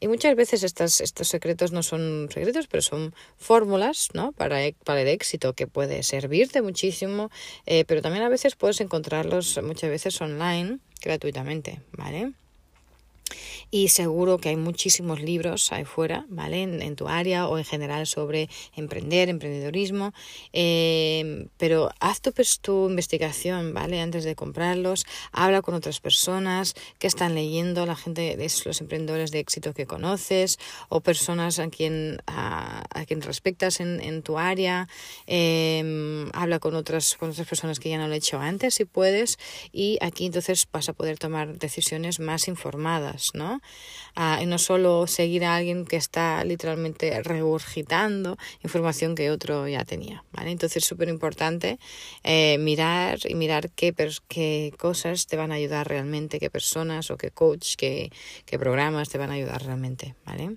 y 0.00 0.08
muchas 0.08 0.34
veces 0.34 0.64
estas, 0.64 1.00
estos 1.00 1.28
secretos 1.28 1.70
no 1.70 1.82
son 1.84 2.28
secretos, 2.32 2.66
pero 2.66 2.82
son 2.82 3.14
fórmulas 3.36 4.08
¿no? 4.14 4.32
para, 4.32 4.58
para 4.84 5.02
el 5.02 5.08
éxito 5.08 5.52
que 5.52 5.68
puede 5.68 6.02
servirte 6.02 6.60
muchísimo, 6.60 7.30
eh, 7.66 7.84
pero 7.86 8.02
también 8.02 8.24
a 8.24 8.28
veces 8.28 8.56
puedes 8.56 8.80
encontrarlos 8.80 9.60
muchas 9.62 9.90
veces 9.90 10.20
online 10.20 10.78
gratuitamente, 11.02 11.82
¿vale? 11.92 12.32
Y 13.70 13.88
seguro 13.88 14.38
que 14.38 14.50
hay 14.50 14.56
muchísimos 14.56 15.20
libros 15.20 15.72
ahí 15.72 15.84
fuera, 15.84 16.26
¿vale? 16.28 16.62
En, 16.62 16.96
tu 16.96 17.08
área 17.08 17.48
o 17.48 17.58
en 17.58 17.64
general 17.64 18.06
sobre 18.06 18.48
emprender, 18.74 19.28
emprendedorismo, 19.28 20.14
em, 20.52 21.48
pero 21.58 21.90
haz 22.00 22.20
tu, 22.20 22.32
pues, 22.32 22.60
tu 22.60 22.88
investigación, 22.88 23.74
¿vale? 23.74 24.00
Antes 24.00 24.24
de 24.24 24.34
comprarlos, 24.34 25.04
habla 25.32 25.62
con 25.62 25.74
otras 25.74 26.00
personas 26.00 26.74
que 26.98 27.06
están 27.06 27.34
leyendo, 27.34 27.84
la 27.86 27.96
gente, 27.96 28.36
los 28.64 28.80
emprendedores 28.80 29.30
de 29.30 29.40
éxito 29.40 29.74
que 29.74 29.86
conoces 29.86 30.58
o 30.88 31.00
personas 31.00 31.58
a 31.58 31.68
quien, 31.68 32.22
a, 32.26 32.84
quien 33.06 33.20
respectas 33.22 33.80
en, 33.80 34.00
en 34.00 34.22
tu 34.22 34.38
área, 34.38 34.88
em, 35.26 36.30
habla 36.32 36.58
con 36.58 36.74
otras, 36.74 37.16
con 37.16 37.30
otras 37.30 37.46
personas 37.46 37.80
que 37.80 37.90
ya 37.90 37.98
no 37.98 38.08
lo 38.08 38.14
he 38.14 38.18
hecho 38.18 38.38
antes 38.38 38.74
si 38.74 38.84
puedes 38.84 39.38
y 39.72 39.98
aquí 40.00 40.26
entonces 40.26 40.66
vas 40.70 40.88
a 40.88 40.92
poder 40.92 41.18
tomar 41.18 41.58
decisiones 41.58 42.20
más 42.20 42.48
informadas, 42.48 43.15
¿no? 43.34 43.60
y 44.40 44.46
no 44.46 44.58
solo 44.58 45.06
seguir 45.06 45.44
a 45.44 45.56
alguien 45.56 45.84
que 45.84 45.96
está 45.96 46.42
literalmente 46.44 47.22
regurgitando 47.22 48.38
información 48.64 49.14
que 49.14 49.30
otro 49.30 49.68
ya 49.68 49.84
tenía, 49.84 50.24
¿vale? 50.32 50.50
Entonces 50.50 50.82
es 50.82 50.88
súper 50.88 51.08
importante 51.08 51.78
eh, 52.24 52.56
mirar 52.58 53.18
y 53.28 53.34
mirar 53.34 53.70
qué, 53.70 53.94
qué 54.28 54.72
cosas 54.78 55.26
te 55.26 55.36
van 55.36 55.52
a 55.52 55.56
ayudar 55.56 55.88
realmente, 55.88 56.38
qué 56.38 56.50
personas 56.50 57.10
o 57.10 57.16
qué 57.16 57.30
coach, 57.30 57.74
qué, 57.76 58.10
qué 58.46 58.58
programas 58.58 59.08
te 59.08 59.18
van 59.18 59.30
a 59.30 59.34
ayudar 59.34 59.62
realmente, 59.64 60.14
¿vale? 60.24 60.56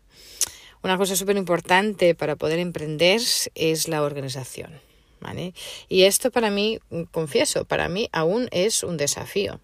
Una 0.82 0.98
cosa 0.98 1.18
súper 1.18 1.36
importante 1.36 2.16
para 2.16 2.38
poder 2.38 2.60
emprender 2.60 3.22
es 3.56 3.88
la 3.90 4.02
organización. 4.02 4.89
¿Vale? 5.22 5.54
Y 5.90 6.04
esto 6.04 6.32
para 6.32 6.50
mí, 6.50 6.80
confieso, 7.12 7.66
para 7.66 7.90
mí 7.90 8.10
aún 8.12 8.48
es 8.52 8.84
un 8.84 8.98
desafío. 8.98 9.60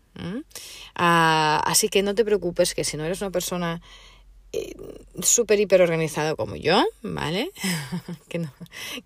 Ah, 0.96 1.62
así 1.66 1.90
que 1.90 2.04
no 2.04 2.16
te 2.16 2.26
preocupes 2.26 2.74
que 2.74 2.84
si 2.84 2.98
no 2.98 3.06
eres 3.06 3.22
una 3.22 3.32
persona 3.32 3.82
eh, 4.54 4.76
súper 5.22 5.60
hiper 5.60 5.82
organizada 5.82 6.36
como 6.36 6.56
yo, 6.56 6.84
¿vale? 7.02 7.52
que, 8.30 8.40
no, 8.40 8.54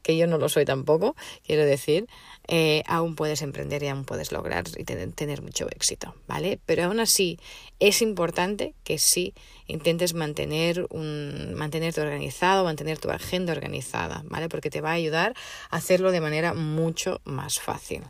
que 0.04 0.18
yo 0.18 0.28
no 0.28 0.38
lo 0.38 0.50
soy 0.50 0.66
tampoco, 0.66 1.16
quiero 1.46 1.66
decir, 1.66 2.08
eh, 2.52 2.82
aún 2.88 3.14
puedes 3.14 3.44
emprender 3.44 3.84
y 3.84 3.90
aún 3.90 4.06
puedes 4.06 4.32
lograr 4.32 4.66
y 4.76 4.84
tener, 4.84 5.12
tener, 5.12 5.44
mucho 5.44 5.68
éxito, 5.70 6.16
¿vale? 6.28 6.60
Pero 6.66 6.86
aún 6.86 7.00
así 7.00 7.40
es 7.80 8.02
importante 8.02 8.74
que 8.84 8.98
sí 8.98 9.36
intentes 9.68 10.16
mantener 10.16 10.88
un, 10.90 11.54
mantenerte 11.54 12.02
organizado, 12.02 12.64
mantener 12.64 12.98
tu 12.98 13.12
agenda 13.12 13.54
organizada, 13.54 14.24
¿vale? 14.26 14.50
Porque 14.50 14.72
te 14.72 14.82
va 14.82 14.90
a 14.90 14.94
ayudar 14.94 15.36
a 15.70 15.78
hacerlo 15.78 16.12
de 16.12 16.22
manera 16.22 16.56
mucho 16.56 17.22
más 17.24 17.60
fácil. 17.60 18.02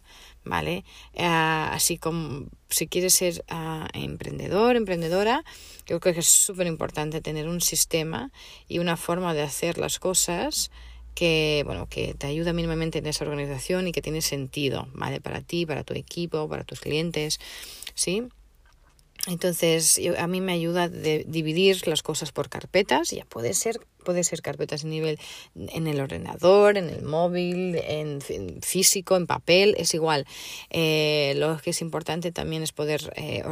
¿vale? 0.45 0.85
Ah, 1.17 1.71
así 1.73 1.97
como 1.97 2.45
si 2.69 2.87
quieres 2.87 3.15
ser 3.15 3.43
ah, 3.49 3.89
emprendedor, 3.93 4.77
emprendedora, 4.77 5.43
creo 5.83 5.99
que 5.99 6.11
es 6.11 6.27
súper 6.27 6.65
importante 6.67 7.19
tener 7.19 7.49
un 7.49 7.59
sistema 7.59 8.31
y 8.69 8.79
una 8.79 8.95
forma 8.95 9.33
de 9.33 9.41
hacer 9.41 9.77
las 9.77 9.99
cosas 9.99 10.71
que, 11.19 11.63
bueno, 11.65 11.85
que 11.89 12.13
te 12.13 12.27
ayuda 12.27 12.53
mínimamente 12.53 12.99
en 12.99 13.05
esa 13.05 13.25
organización 13.25 13.89
y 13.89 13.91
que 13.91 14.01
tiene 14.01 14.21
sentido, 14.21 14.87
¿vale? 14.93 15.19
Para 15.19 15.41
ti, 15.41 15.65
para 15.65 15.83
tu 15.83 15.93
equipo, 15.93 16.47
para 16.47 16.63
tus 16.63 16.79
clientes, 16.79 17.41
¿sí? 17.93 18.29
Entonces, 19.29 20.01
a 20.17 20.25
mí 20.25 20.41
me 20.41 20.53
ayuda 20.53 20.89
dividir 20.89 21.87
las 21.87 22.01
cosas 22.01 22.31
por 22.31 22.49
carpetas, 22.49 23.11
ya 23.11 23.25
puede 23.25 23.53
ser, 23.53 23.79
puede 24.03 24.23
ser 24.23 24.41
carpetas 24.41 24.81
de 24.81 24.89
nivel 24.89 25.19
en 25.55 25.85
el 25.85 26.01
ordenador, 26.01 26.77
en 26.77 26.89
el 26.89 27.03
móvil, 27.03 27.75
en, 27.75 28.21
físico, 28.63 29.15
en 29.15 29.27
papel, 29.27 29.75
es 29.77 29.93
igual. 29.93 30.25
Eh, 30.71 31.35
lo 31.37 31.57
que 31.59 31.69
es 31.69 31.81
importante 31.81 32.31
también 32.31 32.63
es 32.63 32.71
poder 32.71 33.13
eh, 33.17 33.43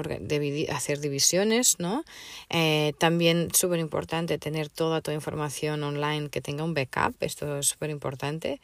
hacer 0.71 0.99
divisiones, 0.99 1.75
¿no? 1.77 2.03
Eh, 2.49 2.93
también 2.97 3.49
súper 3.53 3.79
importante 3.79 4.39
tener 4.39 4.69
toda 4.69 5.01
tu 5.01 5.11
información 5.11 5.83
online 5.83 6.29
que 6.29 6.41
tenga 6.41 6.63
un 6.63 6.73
backup, 6.73 7.15
esto 7.19 7.59
es 7.59 7.67
súper 7.67 7.91
importante, 7.91 8.59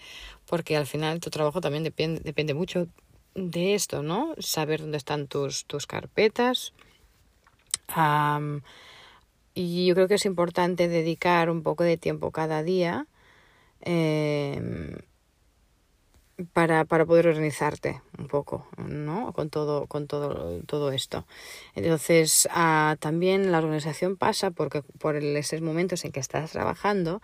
porque 0.48 0.76
al 0.76 0.88
final 0.88 1.20
tu 1.20 1.30
trabajo 1.30 1.62
también 1.62 1.84
depende, 1.84 2.22
depende 2.22 2.56
mucho 2.56 2.88
de 3.36 3.76
esto, 3.76 4.02
¿no? 4.02 4.34
Saber 4.40 4.82
dónde 4.82 4.98
están 4.98 5.28
tus, 5.28 5.66
tus 5.66 5.86
carpetas 5.86 6.74
y 9.54 9.86
yo 9.86 9.96
creo 9.96 10.08
que 10.08 10.16
es 10.16 10.26
importante 10.26 10.88
dedicar 10.88 11.50
un 11.50 11.64
poco 11.64 11.84
de 11.84 11.98
tiempo 11.98 12.32
cada 12.32 12.64
día 12.64 13.08
em, 13.82 14.98
para, 16.54 16.86
para 16.86 17.06
poder 17.06 17.28
organizarte 17.28 18.02
un 18.18 18.28
poco, 18.28 18.68
¿no? 18.78 19.34
Con 19.34 19.50
todo, 19.50 19.86
con 19.88 20.08
todo, 20.08 20.60
todo 20.66 20.92
esto. 20.92 21.26
Entonces, 21.76 22.48
ah, 22.52 22.98
también 23.00 23.52
la 23.52 23.60
organización 23.60 24.18
pasa 24.18 24.52
porque 24.52 24.82
por 24.82 25.16
esos 25.16 25.62
momentos 25.62 26.04
en 26.06 26.12
que 26.12 26.20
estás 26.20 26.52
trabajando, 26.52 27.22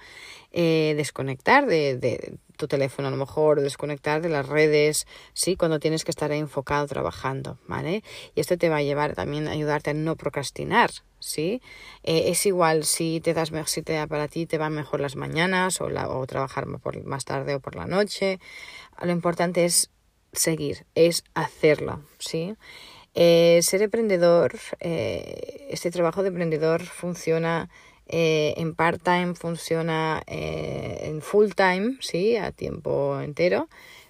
eh, 0.51 0.93
desconectar 0.95 1.65
de, 1.65 1.97
de, 1.97 2.37
tu 2.59 2.67
teléfono 2.67 3.07
a 3.07 3.11
lo 3.11 3.17
mejor, 3.17 3.61
desconectar 3.61 4.21
de 4.21 4.27
las 4.27 4.47
redes, 4.47 5.07
sí, 5.33 5.55
cuando 5.55 5.79
tienes 5.79 6.03
que 6.03 6.11
estar 6.11 6.31
enfocado 6.33 6.85
trabajando, 6.87 7.57
¿vale? 7.67 8.03
Y 8.35 8.41
esto 8.41 8.57
te 8.57 8.67
va 8.67 8.77
a 8.77 8.83
llevar 8.83 9.15
también 9.15 9.47
a 9.47 9.51
ayudarte 9.51 9.91
a 9.91 9.93
no 9.93 10.17
procrastinar, 10.17 10.91
¿sí? 11.19 11.61
Eh, 12.03 12.25
es 12.27 12.45
igual 12.45 12.83
si 12.83 13.21
te 13.21 13.33
das 13.33 13.51
si 13.65 13.81
te, 13.81 14.05
para 14.07 14.27
ti 14.27 14.45
te 14.45 14.57
van 14.57 14.73
mejor 14.73 14.99
las 14.99 15.15
mañanas 15.15 15.79
o, 15.79 15.89
la, 15.89 16.09
o 16.09 16.27
trabajar 16.27 16.67
por, 16.83 17.01
más 17.05 17.23
tarde 17.23 17.55
o 17.55 17.61
por 17.61 17.75
la 17.75 17.85
noche. 17.85 18.39
Lo 19.01 19.11
importante 19.11 19.63
es 19.63 19.89
seguir, 20.33 20.85
es 20.95 21.23
hacerlo, 21.33 22.01
¿sí? 22.19 22.55
Eh, 23.15 23.61
ser 23.63 23.81
emprendedor, 23.81 24.51
eh, 24.81 25.67
este 25.69 25.91
trabajo 25.91 26.23
de 26.23 26.27
emprendedor 26.27 26.83
funciona 26.83 27.69
eh, 28.09 28.53
en 28.57 28.75
part-time, 28.75 29.35
funciona 29.35 30.21
en 30.27 31.21
full-time, 31.21 31.97
¿sí? 32.01 32.35
A 32.35 32.51
tiempo 32.51 33.19
entero, 33.21 33.69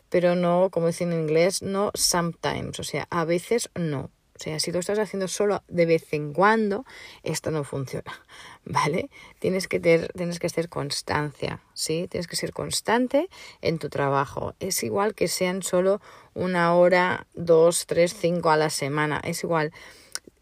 pero 0.10 0.36
no, 0.36 0.70
como 0.72 0.88
dicen 0.88 1.14
en 1.14 1.22
inglés, 1.22 1.62
no 1.62 1.92
sometimes, 1.94 2.80
o 2.80 2.84
sea, 2.84 3.08
a 3.12 3.26
veces 3.26 3.70
no. 3.76 4.10
O 4.40 4.42
sea, 4.42 4.58
si 4.62 4.72
lo 4.72 4.80
estás 4.80 5.00
haciendo 5.00 5.28
solo 5.28 5.64
de 5.68 5.86
vez 5.86 6.14
en 6.14 6.32
cuando, 6.32 6.86
esto 7.24 7.52
no 7.52 7.66
funciona, 7.66 8.26
¿vale? 8.64 9.10
Tienes 9.40 9.68
que, 9.68 9.82
tener, 9.82 10.14
tienes 10.14 10.40
que 10.40 10.48
ser 10.48 10.70
constancia, 10.70 11.62
¿sí? 11.74 12.08
Tienes 12.10 12.28
que 12.28 12.38
ser 12.38 12.54
constante 12.54 13.28
en 13.60 13.80
tu 13.80 13.90
trabajo. 13.90 14.56
Es 14.62 14.82
igual 14.84 15.14
que 15.14 15.28
sean 15.28 15.62
solo 15.62 16.00
una 16.34 16.74
hora, 16.74 17.28
dos, 17.34 17.86
tres, 17.86 18.16
cinco 18.18 18.50
a 18.50 18.56
la 18.56 18.70
semana. 18.70 19.20
Es 19.26 19.44
igual. 19.44 19.74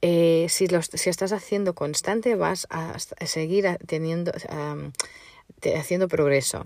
Eh, 0.01 0.47
si, 0.49 0.67
los, 0.67 0.85
si 0.93 1.09
estás 1.09 1.31
haciendo 1.31 1.73
constante, 1.73 2.35
vas 2.35 2.67
a, 2.69 2.97
seguir 2.99 3.65
teniendo, 3.87 4.31
haciendo 5.75 6.07
progreso, 6.07 6.65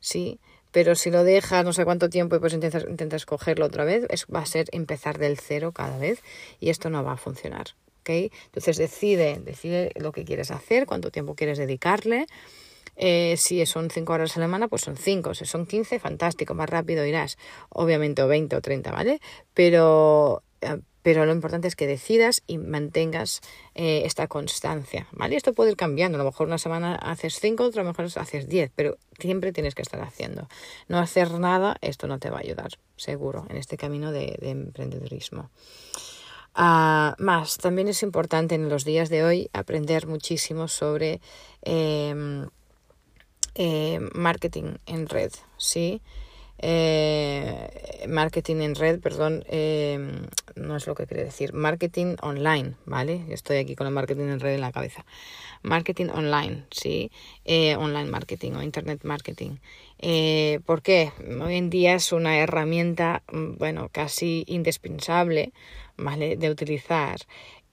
¿sí? 0.00 0.40
pero 0.72 0.94
si 0.94 1.10
lo 1.10 1.22
dejas 1.22 1.64
no 1.64 1.72
sé 1.72 1.84
cuánto 1.84 2.08
tiempo 2.08 2.34
y 2.34 2.40
pues 2.40 2.54
intentas, 2.54 2.84
intentas 2.88 3.26
cogerlo 3.26 3.66
otra 3.66 3.84
vez, 3.84 4.06
es, 4.08 4.26
va 4.34 4.40
a 4.40 4.46
ser 4.46 4.66
empezar 4.72 5.18
del 5.18 5.38
cero 5.38 5.70
cada 5.72 5.98
vez 5.98 6.22
y 6.58 6.70
esto 6.70 6.90
no 6.90 7.04
va 7.04 7.12
a 7.12 7.16
funcionar. 7.16 7.66
¿okay? 8.00 8.32
Entonces 8.46 8.78
decide, 8.78 9.40
decide 9.44 9.92
lo 9.96 10.12
que 10.12 10.24
quieres 10.24 10.50
hacer, 10.50 10.86
cuánto 10.86 11.10
tiempo 11.10 11.34
quieres 11.34 11.58
dedicarle. 11.58 12.26
Eh, 12.96 13.36
si 13.38 13.64
son 13.64 13.90
5 13.90 14.12
horas 14.12 14.36
a 14.36 14.40
la 14.40 14.46
semana, 14.46 14.68
pues 14.68 14.82
son 14.82 14.96
5. 14.96 15.34
Si 15.34 15.44
son 15.44 15.66
15, 15.66 15.98
fantástico, 15.98 16.54
más 16.54 16.68
rápido 16.68 17.06
irás. 17.06 17.38
Obviamente, 17.70 18.22
o 18.22 18.28
20 18.28 18.56
o 18.56 18.60
30, 18.60 18.92
¿vale? 18.92 19.20
Pero 19.54 20.42
eh, 20.60 20.78
pero 21.02 21.26
lo 21.26 21.32
importante 21.32 21.68
es 21.68 21.76
que 21.76 21.86
decidas 21.86 22.42
y 22.46 22.58
mantengas 22.58 23.40
eh, 23.74 24.02
esta 24.04 24.28
constancia, 24.28 25.08
¿vale? 25.12 25.36
Esto 25.36 25.52
puede 25.52 25.72
ir 25.72 25.76
cambiando, 25.76 26.16
a 26.16 26.20
lo 26.20 26.24
mejor 26.24 26.46
una 26.46 26.58
semana 26.58 26.94
haces 26.94 27.38
cinco, 27.40 27.64
otra 27.64 27.82
mejor 27.82 28.06
haces 28.16 28.48
diez, 28.48 28.70
pero 28.74 28.96
siempre 29.18 29.52
tienes 29.52 29.74
que 29.74 29.82
estar 29.82 30.00
haciendo. 30.00 30.48
No 30.88 30.98
hacer 30.98 31.32
nada, 31.32 31.76
esto 31.80 32.06
no 32.06 32.18
te 32.18 32.30
va 32.30 32.38
a 32.38 32.40
ayudar, 32.40 32.78
seguro, 32.96 33.46
en 33.50 33.56
este 33.56 33.76
camino 33.76 34.12
de, 34.12 34.38
emprendedurismo. 34.42 35.50
Ah, 36.54 37.16
más, 37.18 37.56
también 37.56 37.88
es 37.88 38.02
importante 38.02 38.54
en 38.54 38.68
los 38.68 38.84
días 38.84 39.08
de 39.08 39.24
hoy 39.24 39.50
aprender 39.52 40.06
muchísimo 40.06 40.68
sobre 40.68 41.20
em, 41.62 42.48
eh, 43.54 44.00
marketing 44.14 44.76
en 44.86 45.08
red, 45.08 45.32
¿sí? 45.56 46.02
Eh, 46.64 48.06
marketing 48.08 48.60
en 48.62 48.74
red, 48.76 49.00
perdón, 49.00 49.44
em, 49.48 50.26
no 50.54 50.76
es 50.76 50.86
lo 50.86 50.94
que 50.94 51.06
quiere 51.06 51.24
decir. 51.24 51.52
Marketing 51.52 52.16
online, 52.22 52.74
¿vale? 52.86 53.24
Estoy 53.30 53.56
aquí 53.56 53.74
con 53.74 53.88
el 53.88 53.92
marketing 53.92 54.28
en 54.28 54.40
red 54.40 54.54
en 54.54 54.60
la 54.60 54.70
cabeza. 54.70 55.04
Marketing 55.62 56.06
online, 56.06 56.64
¿sí? 56.70 57.10
Eh, 57.44 57.74
online 57.76 58.10
marketing 58.10 58.52
o 58.52 58.62
internet 58.62 59.00
marketing. 59.02 59.56
Eh, 59.98 60.60
¿Por 60.64 60.82
qué? 60.82 61.12
Hoy 61.40 61.56
en 61.56 61.68
día 61.68 61.94
es 61.94 62.12
una 62.12 62.38
herramienta, 62.38 63.22
mm, 63.32 63.56
bueno, 63.58 63.88
casi 63.90 64.44
indispensable, 64.46 65.52
¿vale? 65.96 66.36
De 66.36 66.48
utilizar. 66.50 67.18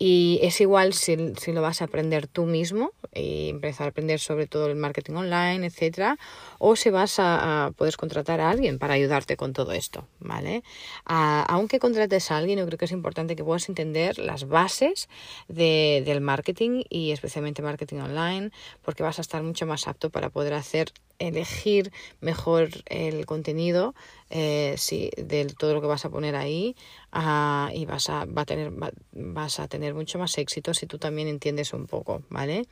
Y 0.02 0.40
es 0.42 0.62
igual 0.62 0.94
si, 0.94 1.34
si, 1.36 1.52
lo 1.52 1.62
vas 1.62 1.82
a 1.82 1.86
aprender 1.86 2.28
tú 2.28 2.46
mismo 2.46 2.94
y 3.14 3.50
empezar 3.50 3.88
a 3.88 3.90
aprender 3.90 4.22
sobre 4.22 4.48
todo 4.48 4.68
el 4.68 4.78
marketing 4.78 5.16
online, 5.16 5.68
etcétera, 5.68 6.18
o 6.58 6.78
si 6.78 6.90
vas 6.90 7.16
a, 7.20 7.74
puedes 7.76 7.98
contratar 7.98 8.40
a 8.40 8.50
alguien 8.50 8.80
para 8.80 8.94
ayudarte 8.94 9.36
con 9.36 9.52
todo 9.52 9.74
esto, 9.74 10.08
¿vale? 10.20 10.64
aunque 11.06 11.80
contrates 11.80 12.32
a 12.32 12.38
alguien, 12.38 12.60
yo 12.60 12.66
creo 12.66 12.78
que 12.78 12.86
es 12.86 12.92
importante 12.94 13.36
que 13.36 13.44
puedas 13.44 13.68
entender 13.68 14.20
las 14.20 14.48
bases 14.48 15.10
de, 15.50 16.02
del 16.06 16.22
marketing 16.22 16.84
y 16.90 17.12
especialmente 17.12 17.62
marketing 17.62 17.98
online, 17.98 18.52
porque 18.82 19.04
vas 19.04 19.18
a 19.18 19.22
estar 19.22 19.44
mucho 19.44 19.66
más 19.66 19.88
apto 19.88 20.10
para 20.10 20.30
poder 20.30 20.54
hacer 20.54 20.94
elegir 21.20 21.92
mejor 22.22 22.70
el 22.88 23.26
contenido 23.26 23.94
eh, 24.32 24.76
sí, 24.78 25.10
de 25.18 25.46
todo 25.46 25.74
lo 25.74 25.82
que 25.82 25.88
vas 25.88 26.06
a 26.06 26.10
poner 26.10 26.36
ahí 26.36 26.76
uh, 27.16 27.74
y 27.74 27.86
vas 27.86 28.10
a, 28.10 28.26
va 28.26 28.44
a 28.44 28.46
tener, 28.46 28.72
va, 28.72 28.92
vas 29.12 29.60
a 29.60 29.68
tener 29.68 29.96
mucho 29.96 30.20
más 30.20 30.38
éxito 30.38 30.76
si 30.76 30.86
tú 30.86 31.00
también 31.00 31.28
entiendes 31.28 31.74
un 31.74 31.88
poco, 31.88 32.22
¿vale? 32.30 32.68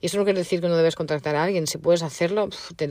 Y 0.00 0.06
eso 0.06 0.18
no 0.18 0.24
quiere 0.24 0.40
decir 0.40 0.60
que 0.60 0.68
no 0.68 0.76
debes 0.76 0.96
contactar 0.96 1.36
a 1.36 1.44
alguien. 1.44 1.68
Si 1.68 1.78
puedes 1.78 2.02
hacerlo, 2.02 2.48
te, 2.74 2.88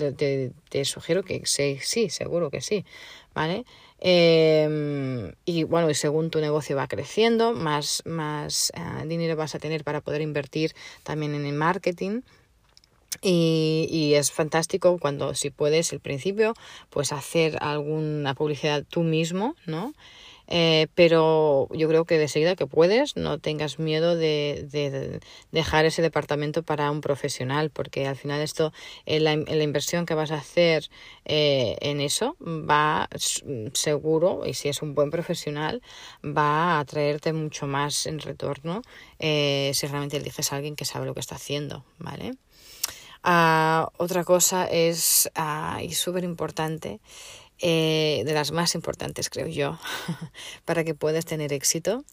te, 0.69 0.85
sugiero 0.85 1.23
que 1.23 1.41
sí, 1.45 1.77
sí, 1.81 2.09
seguro 2.09 2.49
que 2.49 2.61
sí, 2.61 2.85
¿vale? 3.33 3.65
Eh, 3.99 5.33
y 5.43 5.63
bueno, 5.63 5.89
y 5.89 5.93
según 5.93 6.29
tu 6.29 6.39
negocio 6.39 6.77
va 6.77 6.87
creciendo, 6.87 7.51
más, 7.51 8.01
más 8.05 8.71
uh, 8.77 9.05
dinero 9.05 9.35
vas 9.35 9.55
a 9.55 9.59
tener 9.59 9.83
para 9.83 9.99
poder 9.99 10.21
invertir 10.21 10.73
también 11.03 11.35
en 11.35 11.45
el 11.45 11.53
marketing. 11.53 12.21
Y, 13.21 13.87
y, 13.89 14.15
es 14.15 14.31
fantástico 14.31 14.97
cuando 14.99 15.33
si 15.35 15.49
puedes 15.49 15.93
al 15.93 15.99
principio 15.99 16.53
pues 16.89 17.11
hacer 17.11 17.57
alguna 17.61 18.33
publicidad 18.35 18.83
tú 18.87 19.01
mismo, 19.01 19.55
¿no? 19.65 19.93
Eh, 20.47 20.87
pero 20.95 21.67
yo 21.73 21.87
creo 21.87 22.05
que 22.05 22.17
de 22.17 22.27
seguida 22.27 22.55
que 22.55 22.67
puedes, 22.67 23.15
no 23.15 23.39
tengas 23.39 23.79
miedo 23.79 24.15
de, 24.15 24.67
de, 24.71 25.19
dejar 25.51 25.85
ese 25.85 26.01
departamento 26.01 26.63
para 26.63 26.91
un 26.91 27.01
profesional, 27.01 27.69
porque 27.71 28.07
al 28.07 28.15
final 28.15 28.41
esto, 28.41 28.71
en 29.05 29.23
la 29.23 29.63
inversión 29.63 30.05
que 30.05 30.13
vas 30.13 30.31
a 30.31 30.35
hacer 30.35 30.89
eh, 31.25 31.77
en 31.81 32.01
eso, 32.01 32.35
va 32.41 33.09
seguro, 33.73 34.43
y 34.45 34.53
si 34.53 34.69
es 34.69 34.81
un 34.81 34.93
buen 34.95 35.09
profesional, 35.09 35.81
va 36.23 36.79
a 36.79 36.85
traerte 36.85 37.33
mucho 37.33 37.67
más 37.67 38.05
en 38.05 38.19
retorno 38.19 38.81
eh, 39.19 39.71
si 39.73 39.87
realmente 39.87 40.17
eliges 40.17 40.51
a 40.51 40.57
alguien 40.57 40.75
que 40.75 40.85
sabe 40.85 41.05
lo 41.05 41.13
que 41.13 41.19
está 41.21 41.35
haciendo, 41.35 41.85
¿vale? 41.97 42.33
Uh, 43.25 43.89
otra 43.97 44.23
cosa 44.23 44.65
es, 44.65 45.31
uh, 45.35 45.79
y 45.79 45.93
súper 45.93 46.23
importante, 46.23 46.99
eh, 47.57 48.21
de 48.23 48.33
las 48.33 48.51
más 48.51 48.75
importantes 48.75 49.31
creo 49.31 49.47
yo, 49.47 49.79
para 50.65 50.83
que 50.83 50.93
puedas 50.93 51.25
tener 51.25 51.51
éxito, 51.51 52.05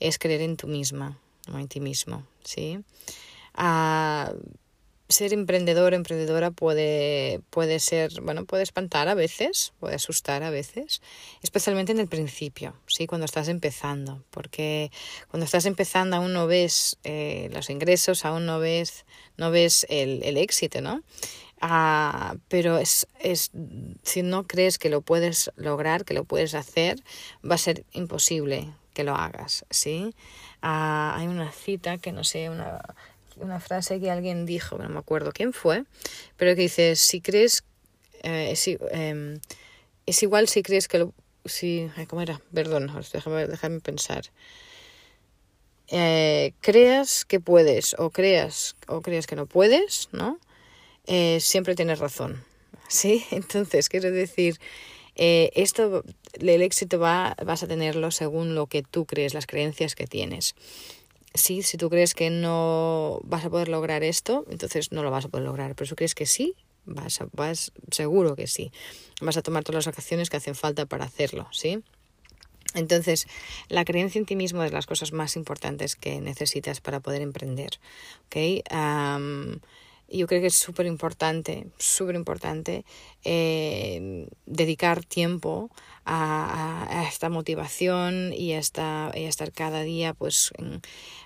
es 0.00 0.18
creer 0.18 0.40
en 0.40 0.56
tú 0.56 0.66
misma 0.66 1.18
o 1.52 1.58
en 1.58 1.68
ti 1.68 1.80
mismo, 1.80 2.24
¿sí? 2.44 2.78
Uh, 3.58 4.34
ser 5.08 5.32
emprendedor, 5.32 5.94
emprendedora 5.94 6.50
puede, 6.50 7.40
puede 7.50 7.78
ser, 7.78 8.20
bueno, 8.22 8.46
puede 8.46 8.62
espantar 8.62 9.08
a 9.08 9.14
veces, 9.14 9.72
puede 9.78 9.96
asustar 9.96 10.42
a 10.42 10.50
veces, 10.50 11.02
especialmente 11.42 11.92
en 11.92 12.00
el 12.00 12.08
principio, 12.08 12.74
¿sí? 12.86 13.06
Cuando 13.06 13.26
estás 13.26 13.48
empezando, 13.48 14.22
porque 14.30 14.90
cuando 15.28 15.44
estás 15.44 15.66
empezando 15.66 16.16
aún 16.16 16.32
no 16.32 16.46
ves 16.46 16.98
eh, 17.04 17.50
los 17.52 17.68
ingresos, 17.70 18.24
aún 18.24 18.46
no 18.46 18.58
ves, 18.58 19.04
no 19.36 19.50
ves 19.50 19.86
el, 19.90 20.22
el 20.22 20.36
éxito, 20.36 20.80
¿no? 20.80 21.02
Ah, 21.60 22.36
pero 22.48 22.78
es, 22.78 23.06
es, 23.20 23.50
si 24.02 24.22
no 24.22 24.46
crees 24.46 24.78
que 24.78 24.90
lo 24.90 25.00
puedes 25.00 25.50
lograr, 25.56 26.04
que 26.04 26.14
lo 26.14 26.24
puedes 26.24 26.54
hacer, 26.54 27.02
va 27.48 27.54
a 27.54 27.58
ser 27.58 27.84
imposible 27.92 28.72
que 28.92 29.04
lo 29.04 29.16
hagas, 29.16 29.64
¿sí? 29.70 30.14
Ah, 30.62 31.14
hay 31.16 31.26
una 31.26 31.50
cita 31.52 31.98
que 31.98 32.12
no 32.12 32.24
sé, 32.24 32.48
una 32.48 32.80
una 33.36 33.60
frase 33.60 34.00
que 34.00 34.10
alguien 34.10 34.46
dijo, 34.46 34.78
no 34.78 34.88
me 34.88 34.98
acuerdo 34.98 35.32
quién 35.32 35.52
fue, 35.52 35.84
pero 36.36 36.54
que 36.54 36.62
dice, 36.62 36.96
si 36.96 37.20
crees, 37.20 37.64
eh, 38.22 38.50
es, 38.52 38.66
eh, 38.68 39.38
es, 40.06 40.22
igual 40.22 40.48
si 40.48 40.62
crees 40.62 40.88
que 40.88 40.98
lo... 40.98 41.12
Si, 41.44 41.90
¿Cómo 42.08 42.22
era? 42.22 42.40
Perdón, 42.54 42.90
déjame, 43.12 43.46
déjame 43.46 43.80
pensar. 43.80 44.24
Eh, 45.88 46.54
creas 46.60 47.24
que 47.26 47.40
puedes 47.40 47.94
o 47.98 48.10
creas 48.10 48.76
o 48.88 49.02
creas 49.02 49.26
que 49.26 49.36
no 49.36 49.46
puedes, 49.46 50.08
¿no? 50.12 50.38
Eh, 51.06 51.38
siempre 51.40 51.74
tienes 51.74 51.98
razón, 51.98 52.42
¿sí? 52.88 53.24
Entonces, 53.30 53.88
quiero 53.90 54.10
decir, 54.10 54.58
eh, 55.16 55.50
esto, 55.54 56.02
el 56.32 56.62
éxito 56.62 56.98
va, 56.98 57.36
vas 57.44 57.62
a 57.62 57.66
tenerlo 57.66 58.10
según 58.10 58.54
lo 58.54 58.66
que 58.66 58.82
tú 58.82 59.04
crees, 59.04 59.34
las 59.34 59.46
creencias 59.46 59.94
que 59.94 60.06
tienes 60.06 60.54
sí, 61.34 61.62
si 61.62 61.76
tú 61.76 61.90
crees 61.90 62.14
que 62.14 62.30
no 62.30 63.20
vas 63.24 63.44
a 63.44 63.50
poder 63.50 63.68
lograr 63.68 64.02
esto, 64.04 64.46
entonces 64.48 64.92
no 64.92 65.02
lo 65.02 65.10
vas 65.10 65.26
a 65.26 65.28
poder 65.28 65.46
lograr. 65.46 65.74
Pero 65.74 65.88
si 65.88 65.94
crees 65.94 66.14
que 66.14 66.26
sí, 66.26 66.54
vas, 66.86 67.20
a, 67.20 67.28
vas 67.32 67.72
seguro 67.90 68.36
que 68.36 68.46
sí. 68.46 68.72
Vas 69.20 69.36
a 69.36 69.42
tomar 69.42 69.64
todas 69.64 69.86
las 69.86 69.98
acciones 69.98 70.30
que 70.30 70.36
hacen 70.36 70.54
falta 70.54 70.86
para 70.86 71.04
hacerlo, 71.04 71.48
¿sí? 71.52 71.82
Entonces, 72.74 73.26
la 73.68 73.84
creencia 73.84 74.18
en 74.18 74.26
ti 74.26 74.36
mismo 74.36 74.62
es 74.62 74.70
de 74.70 74.76
las 74.76 74.86
cosas 74.86 75.12
más 75.12 75.36
importantes 75.36 75.94
que 75.94 76.20
necesitas 76.20 76.80
para 76.80 77.00
poder 77.00 77.22
emprender. 77.22 77.78
¿ok? 78.26 78.36
Um, 78.72 79.60
yo 80.08 80.26
creo 80.26 80.40
que 80.40 80.48
es 80.48 80.54
súper 80.54 80.86
importante, 80.86 81.68
súper 81.78 82.14
importante 82.14 82.84
eh, 83.24 84.28
dedicar 84.44 85.04
tiempo 85.04 85.70
a, 86.04 86.86
a, 86.90 87.08
esta 87.08 87.28
motivación 87.28 88.32
y 88.32 88.52
a, 88.52 88.58
esta, 88.58 89.10
y 89.14 89.24
estar 89.24 89.52
cada 89.52 89.82
día, 89.82 90.14
pues, 90.14 90.52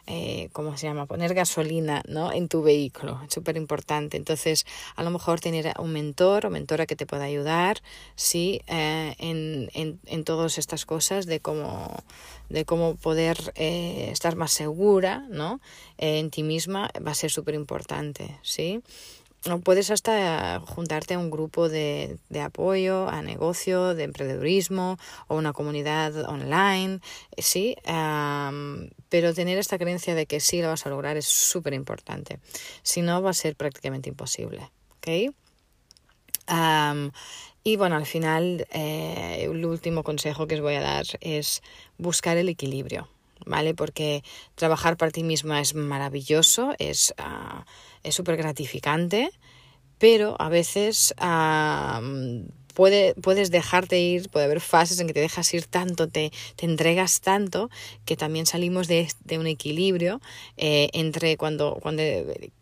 eh, 0.07 0.49
¿cómo 0.53 0.77
se 0.77 0.87
llama? 0.87 1.07
Poner 1.07 1.35
gasolina 1.35 2.03
¿no? 2.09 2.33
en 2.33 2.49
tu 2.49 2.63
vehículo, 2.63 3.21
es 3.27 3.35
súper 3.35 3.57
importante. 3.57 4.17
Entonces, 4.17 4.67
a 4.97 5.03
lo 5.03 5.11
mejor 5.11 5.41
tener 5.41 5.73
un 5.79 5.93
mentor 5.93 6.47
o 6.47 6.51
mentora 6.51 6.87
que 6.87 6.97
te 6.97 7.07
pueda 7.07 7.25
ayudar, 7.25 7.83
sí, 8.15 8.63
eh, 8.67 9.15
en, 9.19 9.71
en, 9.75 10.01
en 10.07 10.25
todas 10.25 10.59
estas 10.59 10.87
cosas 10.87 11.27
de 11.27 11.41
cómo 11.41 11.97
de 12.49 12.65
cómo 12.65 12.97
poder 12.97 13.53
eh, 13.57 14.09
estar 14.11 14.37
más 14.37 14.53
segura 14.53 15.27
¿no? 15.31 15.61
Eh, 15.99 16.19
en 16.19 16.31
ti 16.31 16.43
misma 16.43 16.91
va 17.07 17.13
a 17.13 17.15
ser 17.15 17.31
súper 17.31 17.55
importante, 17.55 18.39
¿sí? 18.43 18.83
No 19.47 19.61
puedes 19.61 19.91
hasta 19.91 20.61
juntarte 20.61 21.15
a 21.15 21.19
un 21.19 21.31
grupo 21.31 21.69
de, 21.69 22.19
de, 22.29 22.41
apoyo, 22.41 23.09
a 23.09 23.23
negocio, 23.23 23.95
de 23.95 24.05
emprendedurismo 24.05 24.99
o 25.29 25.37
una 25.37 25.53
comunidad 25.53 26.29
online, 26.29 27.01
sí, 27.37 27.77
um, 27.87 28.91
pero 29.09 29.33
tener 29.35 29.57
esta 29.59 29.79
creencia 29.79 30.15
de 30.15 30.27
que 30.27 30.41
sí 30.41 30.61
lo 30.61 30.69
vas 30.69 30.87
a 30.87 30.91
lograr 30.91 31.17
es 31.17 31.27
súper 31.27 31.73
importante. 31.75 32.41
Si 32.83 33.01
no, 33.01 33.23
va 33.23 33.31
a 33.31 33.35
ser 33.35 33.55
prácticamente 33.55 34.09
imposible. 34.09 34.71
¿ok? 34.99 35.33
Y 37.65 37.77
bueno, 37.77 37.97
al 37.97 38.07
final, 38.07 38.67
eh, 38.73 39.41
el 39.43 39.65
último 39.67 40.03
consejo 40.03 40.47
que 40.47 40.55
os 40.55 40.61
voy 40.61 40.75
a 40.77 40.81
dar 40.81 41.05
es 41.21 41.63
buscar 41.99 42.39
el 42.39 42.49
equilibrio, 42.49 43.09
¿vale? 43.47 43.75
Porque 43.75 44.23
trabajar 44.55 44.97
para 44.97 45.11
ti 45.11 45.23
misma 45.23 45.61
es 45.61 45.75
maravilloso, 45.75 46.75
es 46.79 47.15
uh, 47.19 48.11
súper 48.11 48.37
gratificante, 48.37 49.31
pero 49.99 50.37
a 50.39 50.49
veces 50.49 51.15
uh, 51.21 52.47
puede, 52.79 53.15
puedes 53.15 53.51
dejarte 53.51 53.99
ir, 53.99 54.31
puede 54.31 54.45
haber 54.45 54.61
fases 54.61 55.01
en 55.01 55.09
que 55.09 55.13
te 55.13 55.19
dejas 55.19 55.53
ir 55.53 55.67
tanto, 55.67 56.07
te, 56.07 56.31
te 56.55 56.65
entregas 56.65 57.21
tanto, 57.21 57.71
que 58.05 58.17
también 58.17 58.47
salimos 58.47 58.87
de, 58.87 59.09
de 59.25 59.37
un 59.41 59.49
equilibrio 59.49 60.21
eh, 60.57 60.89
entre 60.93 61.37
cuando, 61.37 61.77
cuando, 61.83 62.05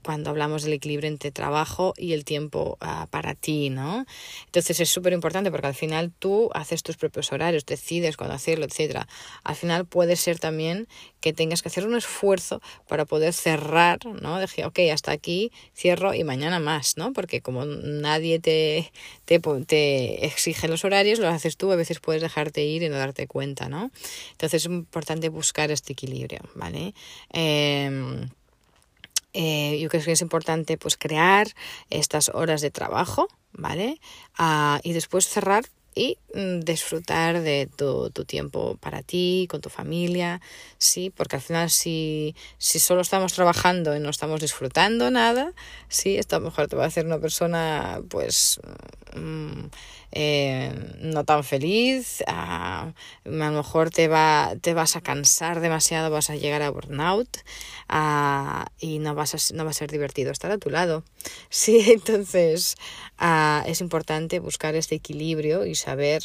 cuando 0.03 0.31
hablamos 0.31 0.63
del 0.63 0.73
equilibrio 0.73 1.09
entre 1.09 1.33
trabajo 1.33 1.93
y 1.99 2.15
el 2.15 2.25
tiempo 2.25 2.79
uh, 2.81 3.07
para 3.09 3.35
ti, 3.35 3.69
¿no? 3.69 4.07
Entonces 4.47 4.81
es 4.81 4.89
súper 4.89 5.13
importante 5.13 5.51
porque 5.51 5.67
al 5.67 5.75
final 5.75 6.11
tú 6.19 6.49
haces 6.55 6.83
tus 6.83 6.97
propios 6.97 7.31
horarios, 7.31 7.67
decides 7.67 8.17
cuándo 8.17 8.37
hacerlo, 8.37 8.65
etcétera. 8.65 9.07
Al 9.45 9.55
final 9.55 9.85
puede 9.85 10.17
ser 10.17 10.39
también 10.39 10.89
que 11.21 11.35
tengas 11.35 11.61
que 11.61 11.69
hacer 11.69 11.87
un 11.87 11.95
esfuerzo 11.95 12.63
para 12.89 13.05
poder 13.05 13.35
cerrar, 13.35 13.99
¿no? 14.07 14.39
Decir, 14.39 14.65
ok, 14.65 14.79
hasta 14.95 15.13
aquí 15.13 15.53
cierro 15.75 16.15
y 16.15 16.25
mañana 16.25 16.59
más, 16.59 16.97
¿no? 16.97 17.13
Porque 17.13 17.43
como 17.43 17.67
nadie 17.67 18.39
te, 18.39 18.91
te, 19.27 19.41
te 19.41 20.06
exige 20.21 20.69
los 20.69 20.85
horarios, 20.85 21.19
lo 21.19 21.29
haces 21.29 21.57
tú, 21.57 21.73
a 21.73 21.77
veces 21.77 22.01
puedes 22.01 22.23
dejarte 22.23 22.65
ir 22.65 22.83
y 22.83 22.89
no 22.89 22.97
darte 22.97 23.27
cuenta, 23.27 23.69
¿no? 23.69 23.91
Entonces 24.33 24.63
es 24.63 24.67
importante 24.67 25.29
buscar 25.29 25.71
este 25.71 25.93
equilibrio, 25.93 26.41
¿vale? 26.55 26.95
Eh, 27.33 28.27
eh, 29.39 29.79
yo 29.79 29.91
creo 29.91 30.03
que 30.03 30.13
es 30.13 30.23
importante 30.23 30.79
pues 30.79 30.97
crear 30.97 31.49
estas 31.91 32.31
horas 32.31 32.63
de 32.63 32.71
trabajo, 32.71 33.29
¿vale? 33.53 34.01
Ah, 34.39 34.81
y 34.83 34.95
después 34.95 35.29
cerrar 35.29 35.67
y 35.97 36.19
mm, 36.35 36.61
disfrutar 36.61 37.41
de 37.41 37.69
tu, 37.75 38.11
tu, 38.11 38.27
tiempo 38.27 38.77
para 38.77 39.03
ti, 39.03 39.49
con 39.51 39.63
tu 39.63 39.71
familia, 39.71 40.43
sí, 40.77 41.11
porque 41.11 41.37
al 41.37 41.43
final 41.43 41.71
si, 41.71 42.37
si 42.59 42.79
solo 42.79 43.01
estamos 43.01 43.33
trabajando 43.33 43.97
y 43.97 43.99
no 43.99 44.11
estamos 44.11 44.43
disfrutando 44.43 45.11
nada, 45.11 45.55
sí, 45.89 46.19
esto 46.19 46.37
a 46.37 46.39
lo 46.39 46.45
mejor 46.45 46.69
te 46.69 46.77
va 46.77 46.85
a 46.85 46.89
hacer 46.89 47.07
una 47.07 47.19
persona 47.19 48.03
pues 48.11 48.61
mm, 49.17 49.65
eh, 50.13 50.73
no 51.01 51.25
tan 51.25 51.45
feliz, 51.45 52.23
a, 52.27 52.83
a, 52.83 52.95
lo 53.25 53.51
mejor 53.51 53.91
te, 53.91 54.09
va, 54.09 54.55
te 54.61 54.75
vas 54.75 54.97
a 54.97 55.01
cansar 55.01 55.61
demasiado, 55.61 56.11
vas 56.11 56.31
a 56.31 56.37
llegar 56.37 56.63
a 56.63 56.71
burnout 56.71 57.29
a, 57.89 58.67
y 58.79 58.99
no, 58.99 59.15
vas 59.15 59.35
a, 59.35 59.55
no 59.55 59.65
va 59.65 59.71
a 59.71 59.75
ser 59.75 59.91
divertido 59.91 60.31
estar 60.33 60.51
a 60.51 60.59
tu 60.59 60.71
lado. 60.71 61.05
Sí, 61.49 61.91
entonces 61.91 62.77
a, 63.19 63.65
es 63.67 63.81
importante 63.81 64.39
buscar 64.41 64.75
este 64.75 64.95
equilibrio 64.95 65.67
y 65.67 65.75
saber 65.75 66.23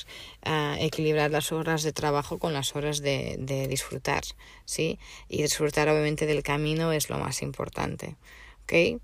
equilibrar 0.79 1.31
las 1.31 1.51
horas 1.51 1.83
de 1.83 1.93
trabajo 1.93 2.37
con 2.37 2.53
las 2.53 2.75
horas 2.75 2.99
de, 2.99 3.37
de 3.39 3.67
disfrutar, 3.67 4.23
¿sí? 4.65 4.99
Y 5.29 5.41
disfrutar 5.41 5.89
obviamente 5.89 6.25
del 6.25 6.43
camino 6.43 6.91
es 6.91 7.09
lo 7.09 7.17
más 7.17 7.41
importante, 7.41 8.15
¿ok? 8.63 9.01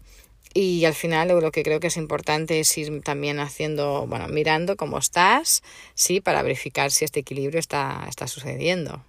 Y 0.54 0.86
al 0.86 0.94
final 0.94 1.28
lo 1.28 1.52
que 1.52 1.64
creo 1.64 1.80
que 1.80 1.88
es 1.88 1.98
importante 1.98 2.60
es 2.60 2.78
ir 2.78 3.02
también 3.02 3.40
haciendo, 3.40 4.08
bueno, 4.08 4.28
mirando 4.28 4.76
cómo 4.76 4.98
estás, 4.98 5.64
sí, 5.94 6.22
para 6.22 6.42
verificar 6.42 6.92
si 6.92 7.06
este 7.06 7.20
equilibrio 7.20 7.60
está, 7.60 8.06
está 8.10 8.28
sucediendo. 8.28 9.04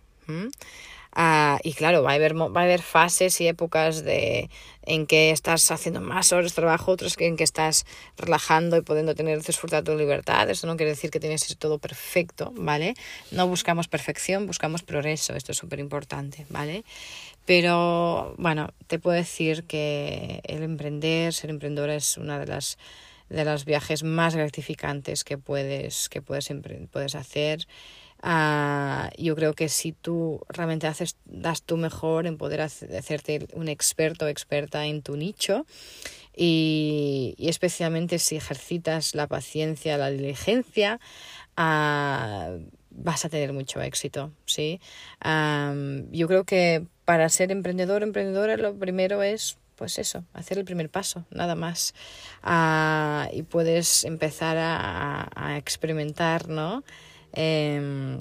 Ah, 1.12 1.58
y 1.64 1.72
claro, 1.72 2.02
va 2.02 2.12
a, 2.12 2.14
haber, 2.14 2.36
va 2.36 2.60
a 2.60 2.64
haber 2.64 2.82
fases 2.82 3.40
y 3.40 3.48
épocas 3.48 4.04
de, 4.04 4.50
en 4.82 5.06
que 5.06 5.30
estás 5.30 5.70
haciendo 5.70 6.00
más 6.00 6.32
horas 6.32 6.52
de 6.52 6.54
trabajo, 6.54 6.92
otros 6.92 7.16
que 7.16 7.26
en 7.26 7.36
que 7.36 7.44
estás 7.44 7.86
relajando 8.16 8.76
y 8.76 8.82
pudiendo 8.82 9.14
tener 9.14 9.42
disfrutar 9.42 9.84
tu 9.84 9.96
libertad. 9.96 10.48
Eso 10.50 10.66
no 10.66 10.76
quiere 10.76 10.90
decir 10.90 11.10
que 11.10 11.20
tienes 11.20 11.42
que 11.42 11.48
ser 11.48 11.56
todo 11.56 11.78
perfecto, 11.78 12.52
¿vale? 12.56 12.94
No 13.30 13.46
buscamos 13.48 13.88
perfección, 13.88 14.46
buscamos 14.46 14.82
progreso. 14.82 15.34
Esto 15.34 15.52
es 15.52 15.58
súper 15.58 15.80
importante, 15.80 16.46
¿vale? 16.50 16.84
Pero 17.44 18.34
bueno, 18.36 18.74
te 18.86 18.98
puedo 18.98 19.16
decir 19.16 19.64
que 19.64 20.40
el 20.44 20.62
emprender, 20.62 21.32
ser 21.32 21.50
emprendedora 21.50 21.94
es 21.94 22.18
una 22.18 22.38
de 22.38 22.46
las 22.46 22.78
de 23.28 23.44
los 23.44 23.66
viajes 23.66 24.04
más 24.04 24.34
gratificantes 24.34 25.22
que 25.22 25.36
puedes 25.36 26.08
que 26.08 26.22
puedes 26.22 26.50
puedes 26.90 27.14
hacer. 27.14 27.66
Uh, 28.22 29.08
yo 29.16 29.36
creo 29.36 29.54
que 29.54 29.68
si 29.68 29.92
tú 29.92 30.40
realmente 30.48 30.88
haces 30.88 31.16
das 31.24 31.62
tu 31.62 31.76
mejor 31.76 32.26
en 32.26 32.36
poder 32.36 32.62
hacerte 32.62 33.46
un 33.52 33.68
experto 33.68 34.24
o 34.24 34.28
experta 34.28 34.86
en 34.86 35.02
tu 35.02 35.16
nicho 35.16 35.66
y, 36.36 37.36
especialmente 37.38 38.18
si 38.18 38.36
ejercitas 38.36 39.14
la 39.14 39.28
paciencia, 39.28 39.98
la 39.98 40.10
diligencia, 40.10 40.98
uh, 41.56 42.58
vas 42.90 43.24
a 43.24 43.28
tener 43.28 43.52
mucho 43.52 43.80
éxito, 43.80 44.32
¿sí? 44.46 44.80
Um, 45.24 46.10
yo 46.10 46.26
creo 46.26 46.44
que 46.44 46.86
para 47.04 47.28
ser 47.28 47.52
emprendedor 47.52 48.02
o 48.02 48.04
emprendedora 48.04 48.56
lo 48.56 48.76
primero 48.76 49.22
es 49.22 49.58
pues 49.76 49.96
eso, 50.00 50.24
hacer 50.32 50.58
el 50.58 50.64
primer 50.64 50.90
paso, 50.90 51.24
nada 51.30 51.54
más. 51.54 51.94
Uh, 52.42 53.32
y 53.32 53.44
puedes 53.44 54.04
empezar 54.04 54.56
a 54.58 55.56
experimentar, 55.56 56.48
¿no? 56.48 56.82
Eh, 57.40 58.18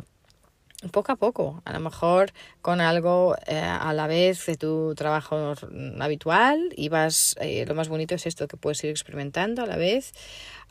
poco 0.90 1.12
a 1.12 1.16
poco, 1.16 1.62
a 1.66 1.74
lo 1.74 1.80
mejor 1.80 2.32
con 2.62 2.82
algo 2.82 3.36
eh, 3.48 3.60
a 3.60 3.94
la 3.94 4.08
vez 4.08 4.46
de 4.46 4.58
tu 4.58 4.94
trabajo 4.96 5.54
habitual 6.00 6.74
y 6.76 6.90
vas, 6.90 7.36
eh, 7.40 7.66
lo 7.66 7.76
más 7.76 7.90
bonito 7.90 8.16
es 8.16 8.26
esto, 8.26 8.48
que 8.48 8.58
puedes 8.58 8.84
ir 8.84 8.90
experimentando 8.90 9.64
a 9.64 9.66
la 9.66 9.78
vez 9.78 10.12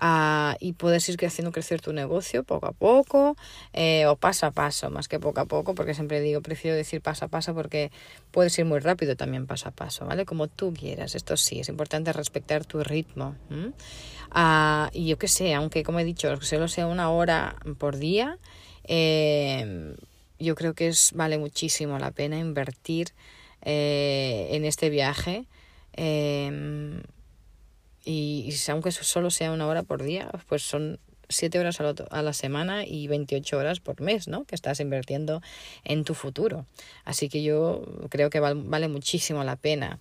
uh, 0.00 0.56
y 0.60 0.74
puedes 0.74 1.08
ir 1.08 1.16
haciendo 1.24 1.52
crecer 1.52 1.80
tu 1.80 1.92
negocio 1.92 2.44
poco 2.44 2.66
a 2.66 2.72
poco 2.72 3.36
eh, 3.72 4.06
o 4.06 4.16
paso 4.16 4.46
a 4.46 4.50
paso, 4.50 4.90
más 4.90 5.08
que 5.08 5.18
poco 5.18 5.40
a 5.40 5.46
poco, 5.46 5.74
porque 5.74 5.94
siempre 5.94 6.20
digo, 6.20 6.40
prefiero 6.42 6.76
decir 6.76 7.00
paso 7.00 7.24
a 7.24 7.28
paso 7.28 7.54
porque 7.54 7.90
puedes 8.30 8.58
ir 8.58 8.64
muy 8.64 8.80
rápido 8.80 9.16
también 9.16 9.46
paso 9.46 9.68
a 9.68 9.72
paso, 9.72 10.06
¿vale? 10.06 10.24
Como 10.24 10.48
tú 10.48 10.72
quieras, 10.72 11.14
esto 11.14 11.36
sí, 11.36 11.60
es 11.60 11.68
importante 11.68 12.12
respetar 12.12 12.64
tu 12.64 12.82
ritmo. 12.82 13.34
Uh, 14.34 14.88
y 14.92 15.06
yo 15.06 15.18
qué 15.18 15.28
sé, 15.28 15.54
aunque 15.54 15.82
como 15.82 16.00
he 16.00 16.04
dicho, 16.04 16.40
solo 16.40 16.68
sea 16.68 16.86
una 16.86 17.10
hora 17.10 17.56
por 17.78 17.96
día, 17.96 18.38
eh, 18.86 19.94
yo 20.38 20.54
creo 20.54 20.74
que 20.74 20.88
es, 20.88 21.12
vale 21.14 21.38
muchísimo 21.38 21.98
la 21.98 22.10
pena 22.10 22.38
invertir 22.38 23.08
eh, 23.62 24.48
en 24.50 24.64
este 24.64 24.90
viaje. 24.90 25.44
Eh, 25.94 27.02
y, 28.04 28.48
y, 28.48 28.70
aunque 28.70 28.92
solo 28.92 29.30
sea 29.30 29.52
una 29.52 29.66
hora 29.66 29.82
por 29.82 30.02
día, 30.02 30.30
pues 30.48 30.62
son 30.62 30.98
siete 31.28 31.58
horas 31.58 31.80
a 31.80 32.22
la 32.22 32.32
semana 32.32 32.84
y 32.86 33.08
28 33.08 33.58
horas 33.58 33.80
por 33.80 34.00
mes, 34.00 34.28
¿no? 34.28 34.44
Que 34.44 34.54
estás 34.54 34.80
invirtiendo 34.80 35.42
en 35.84 36.04
tu 36.04 36.14
futuro. 36.14 36.66
Así 37.04 37.28
que 37.28 37.42
yo 37.42 37.82
creo 38.10 38.30
que 38.30 38.40
vale 38.40 38.88
muchísimo 38.88 39.42
la 39.44 39.56
pena. 39.56 39.98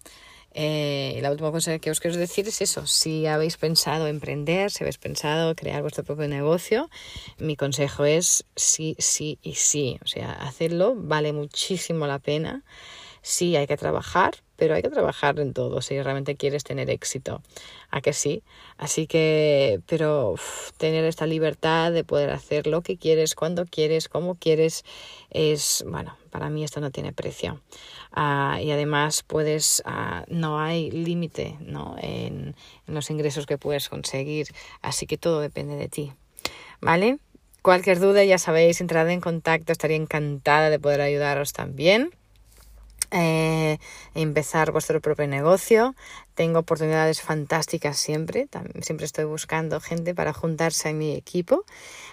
Eh, 0.58 1.20
la 1.22 1.32
última 1.32 1.52
cosa 1.52 1.80
que 1.80 1.92
os 1.92 2.00
quiero 2.00 2.16
decir 2.16 2.48
es 2.48 2.62
eso, 2.62 2.88
si 2.88 3.26
habéis 3.28 3.58
pensado 3.58 4.08
emprender, 4.08 4.72
si 4.72 4.86
habéis 4.86 4.98
pensado 4.98 5.54
crear 5.54 5.82
vuestro 5.82 6.06
propio 6.06 6.30
negocio, 6.30 6.90
mi 7.38 7.58
consejo 7.58 8.06
es 8.06 8.46
sí, 8.56 8.96
sí 8.98 9.38
y 9.42 9.56
sí, 9.56 10.00
o 10.02 10.08
sea, 10.08 10.32
hacerlo 10.32 10.94
vale 10.96 11.34
muchísimo 11.34 12.08
la 12.08 12.20
pena. 12.20 12.64
Sí, 13.22 13.56
hay 13.56 13.68
que 13.68 13.76
trabajar, 13.76 14.36
pero 14.56 14.76
hay 14.76 14.84
que 14.84 14.90
trabajar 14.90 15.40
en 15.40 15.52
todo 15.54 15.82
si 15.82 16.00
realmente 16.02 16.36
quieres 16.36 16.64
tener 16.64 16.90
éxito. 16.92 17.42
¿A 17.90 18.00
que 18.00 18.14
sí? 18.14 18.44
Así 18.78 19.08
que, 19.08 19.82
pero 19.88 20.36
tener 20.78 21.06
esta 21.06 21.26
libertad 21.26 21.92
de 21.92 22.04
poder 22.04 22.30
hacer 22.30 22.68
lo 22.68 22.82
que 22.82 22.98
quieres, 22.98 23.36
cuando 23.36 23.66
quieres, 23.66 24.10
cómo 24.10 24.36
quieres, 24.36 24.86
es, 25.32 25.84
bueno, 25.88 26.16
para 26.30 26.50
mí 26.50 26.64
esto 26.64 26.80
no 26.82 26.92
tiene 26.92 27.14
precio. 27.14 27.62
Uh, 28.16 28.60
y 28.62 28.72
además 28.72 29.24
puedes, 29.24 29.84
uh, 29.86 30.24
no 30.30 30.60
hay 30.60 30.90
límite 30.90 31.58
¿no? 31.60 31.96
En, 32.02 32.56
en 32.88 32.94
los 32.94 33.10
ingresos 33.10 33.46
que 33.46 33.58
puedes 33.58 33.90
conseguir, 33.90 34.48
así 34.82 35.06
que 35.06 35.18
todo 35.18 35.42
depende 35.42 35.76
de 35.76 35.90
ti. 35.90 36.14
¿Vale? 36.80 37.18
Cualquier 37.62 38.00
duda, 38.00 38.24
ya 38.24 38.38
sabéis, 38.38 38.80
entrad 38.80 39.10
en 39.10 39.20
contacto, 39.20 39.72
estaría 39.72 39.98
encantada 39.98 40.70
de 40.70 40.80
poder 40.80 41.02
ayudaros 41.02 41.52
también 41.52 42.12
eh, 43.12 43.78
empezar 44.14 44.72
vuestro 44.72 45.02
propio 45.02 45.28
negocio. 45.28 45.96
Tengo 46.34 46.60
oportunidades 46.60 47.22
fantásticas 47.22 47.98
siempre. 47.98 48.48
Siempre 48.82 49.06
estoy 49.06 49.26
buscando 49.26 49.80
gente 49.80 50.14
para 50.14 50.34
juntarse 50.34 50.90
en 50.90 50.98
mi 50.98 51.14
equipo 51.16 51.66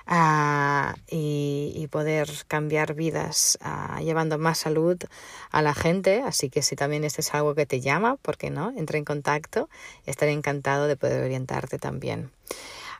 uh, 0.08 0.92
y, 1.10 1.86
poder 1.90 2.28
cambiar 2.48 2.94
vidas 2.94 3.58
uh, 3.64 4.00
llevando 4.00 4.38
más 4.38 4.58
salud 4.58 4.98
a 5.50 5.62
la 5.62 5.74
gente. 5.74 6.22
Así 6.24 6.50
que 6.50 6.62
si 6.62 6.76
también 6.76 7.04
este 7.04 7.20
es 7.20 7.34
algo 7.34 7.54
que 7.54 7.66
te 7.66 7.80
llama, 7.80 8.16
¿por 8.16 8.36
qué 8.36 8.50
no? 8.50 8.72
Entra 8.76 8.98
en 8.98 9.04
contacto. 9.04 9.68
Estaré 10.06 10.32
encantado 10.32 10.86
de 10.86 10.96
poder 10.96 11.24
orientarte 11.24 11.78
también. 11.78 12.30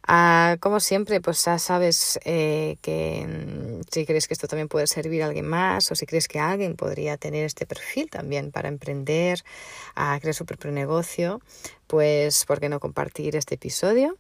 Uh, 0.09 0.59
como 0.59 0.81
siempre, 0.81 1.21
pues 1.21 1.45
ya 1.45 1.61
sabes 1.61 2.19
eh, 2.25 2.77
que 2.83 3.25
mm, 3.25 3.83
si 3.89 4.05
crees 4.05 4.27
que 4.27 4.35
esto 4.35 4.49
también 4.49 4.67
puede 4.67 4.89
servir 4.89 5.23
a 5.23 5.27
alguien 5.27 5.47
más 5.47 5.93
o 5.93 5.95
si 5.95 6.07
crees 6.07 6.27
que 6.27 6.41
alguien 6.41 6.75
podría 6.75 7.17
tener 7.17 7.45
este 7.45 7.67
perfil 7.67 8.11
también 8.11 8.51
para 8.51 8.69
emprender, 8.69 9.45
a 9.95 10.19
crear 10.21 10.35
su 10.35 10.45
propio 10.45 10.73
negocio, 10.73 11.41
pues 11.87 12.45
¿por 12.47 12.59
qué 12.59 12.69
no 12.69 12.81
compartir 12.81 13.37
este 13.37 13.55
episodio? 13.55 14.17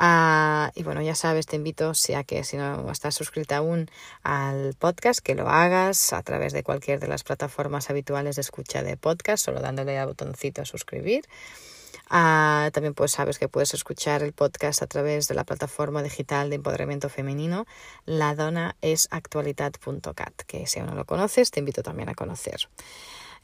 Uh, 0.00 0.70
y 0.74 0.82
bueno, 0.82 1.02
ya 1.02 1.14
sabes, 1.14 1.46
te 1.46 1.56
invito, 1.56 1.92
si 1.92 2.14
que 2.24 2.42
si 2.44 2.56
no 2.56 2.90
estás 2.90 3.14
suscrita 3.14 3.58
aún 3.58 3.90
al 4.22 4.74
podcast, 4.78 5.20
que 5.20 5.34
lo 5.34 5.48
hagas 5.50 6.14
a 6.14 6.22
través 6.22 6.54
de 6.54 6.62
cualquier 6.62 7.00
de 7.00 7.08
las 7.08 7.22
plataformas 7.22 7.90
habituales 7.90 8.36
de 8.36 8.42
escucha 8.42 8.82
de 8.82 8.96
podcast, 8.96 9.44
solo 9.44 9.60
dándole 9.60 9.98
al 9.98 10.06
botoncito 10.06 10.62
a 10.62 10.64
suscribir. 10.64 11.24
Uh, 12.10 12.70
también 12.70 12.94
pues 12.94 13.12
sabes 13.12 13.38
que 13.38 13.48
puedes 13.48 13.74
escuchar 13.74 14.22
el 14.22 14.32
podcast 14.32 14.82
a 14.82 14.86
través 14.86 15.28
de 15.28 15.34
la 15.34 15.44
plataforma 15.44 16.02
digital 16.02 16.48
de 16.48 16.56
empoderamiento 16.56 17.08
femenino 17.10 17.66
la 18.06 18.34
dona 18.34 18.76
es 18.80 19.08
actualidad.cat, 19.10 20.34
que 20.46 20.66
si 20.66 20.80
aún 20.80 20.88
no 20.88 20.94
lo 20.94 21.04
conoces, 21.04 21.50
te 21.50 21.60
invito 21.60 21.82
también 21.82 22.08
a 22.08 22.14
conocer. 22.14 22.68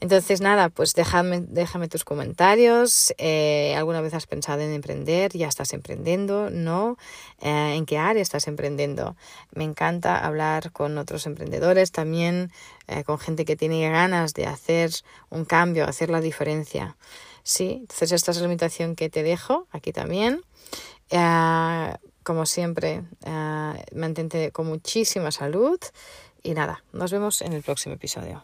Entonces, 0.01 0.41
nada, 0.41 0.69
pues 0.69 0.93
déjame, 0.93 1.41
déjame 1.41 1.87
tus 1.87 2.03
comentarios. 2.03 3.13
Eh, 3.17 3.73
¿Alguna 3.77 4.01
vez 4.01 4.13
has 4.13 4.27
pensado 4.27 4.61
en 4.61 4.73
emprender? 4.73 5.31
¿Ya 5.31 5.47
estás 5.47 5.71
emprendiendo? 5.73 6.49
¿No? 6.49 6.97
Eh, 7.41 7.75
¿En 7.75 7.85
qué 7.85 7.97
área 7.97 8.21
estás 8.21 8.47
emprendiendo? 8.47 9.15
Me 9.53 9.63
encanta 9.63 10.17
hablar 10.17 10.71
con 10.71 10.97
otros 10.97 11.25
emprendedores, 11.27 11.91
también 11.91 12.51
eh, 12.87 13.03
con 13.03 13.19
gente 13.19 13.45
que 13.45 13.55
tiene 13.55 13.89
ganas 13.89 14.33
de 14.33 14.47
hacer 14.47 14.91
un 15.29 15.45
cambio, 15.45 15.85
hacer 15.85 16.09
la 16.09 16.19
diferencia. 16.19 16.97
Sí, 17.47 17.77
entonces 17.81 18.11
esta 18.11 18.31
es 18.31 18.37
la 18.37 18.45
invitación 18.45 18.95
que 18.95 19.07
te 19.07 19.21
dejo 19.21 19.67
aquí 19.69 19.93
también. 19.93 20.41
Uh, 21.11 21.95
como 22.23 22.47
siempre, 22.47 23.03
uh, 23.27 23.95
mantente 23.95 24.51
con 24.51 24.65
muchísima 24.65 25.31
salud 25.31 25.79
y 26.41 26.55
nada, 26.55 26.83
nos 26.91 27.11
vemos 27.11 27.43
en 27.43 27.53
el 27.53 27.61
próximo 27.61 27.93
episodio. 27.93 28.43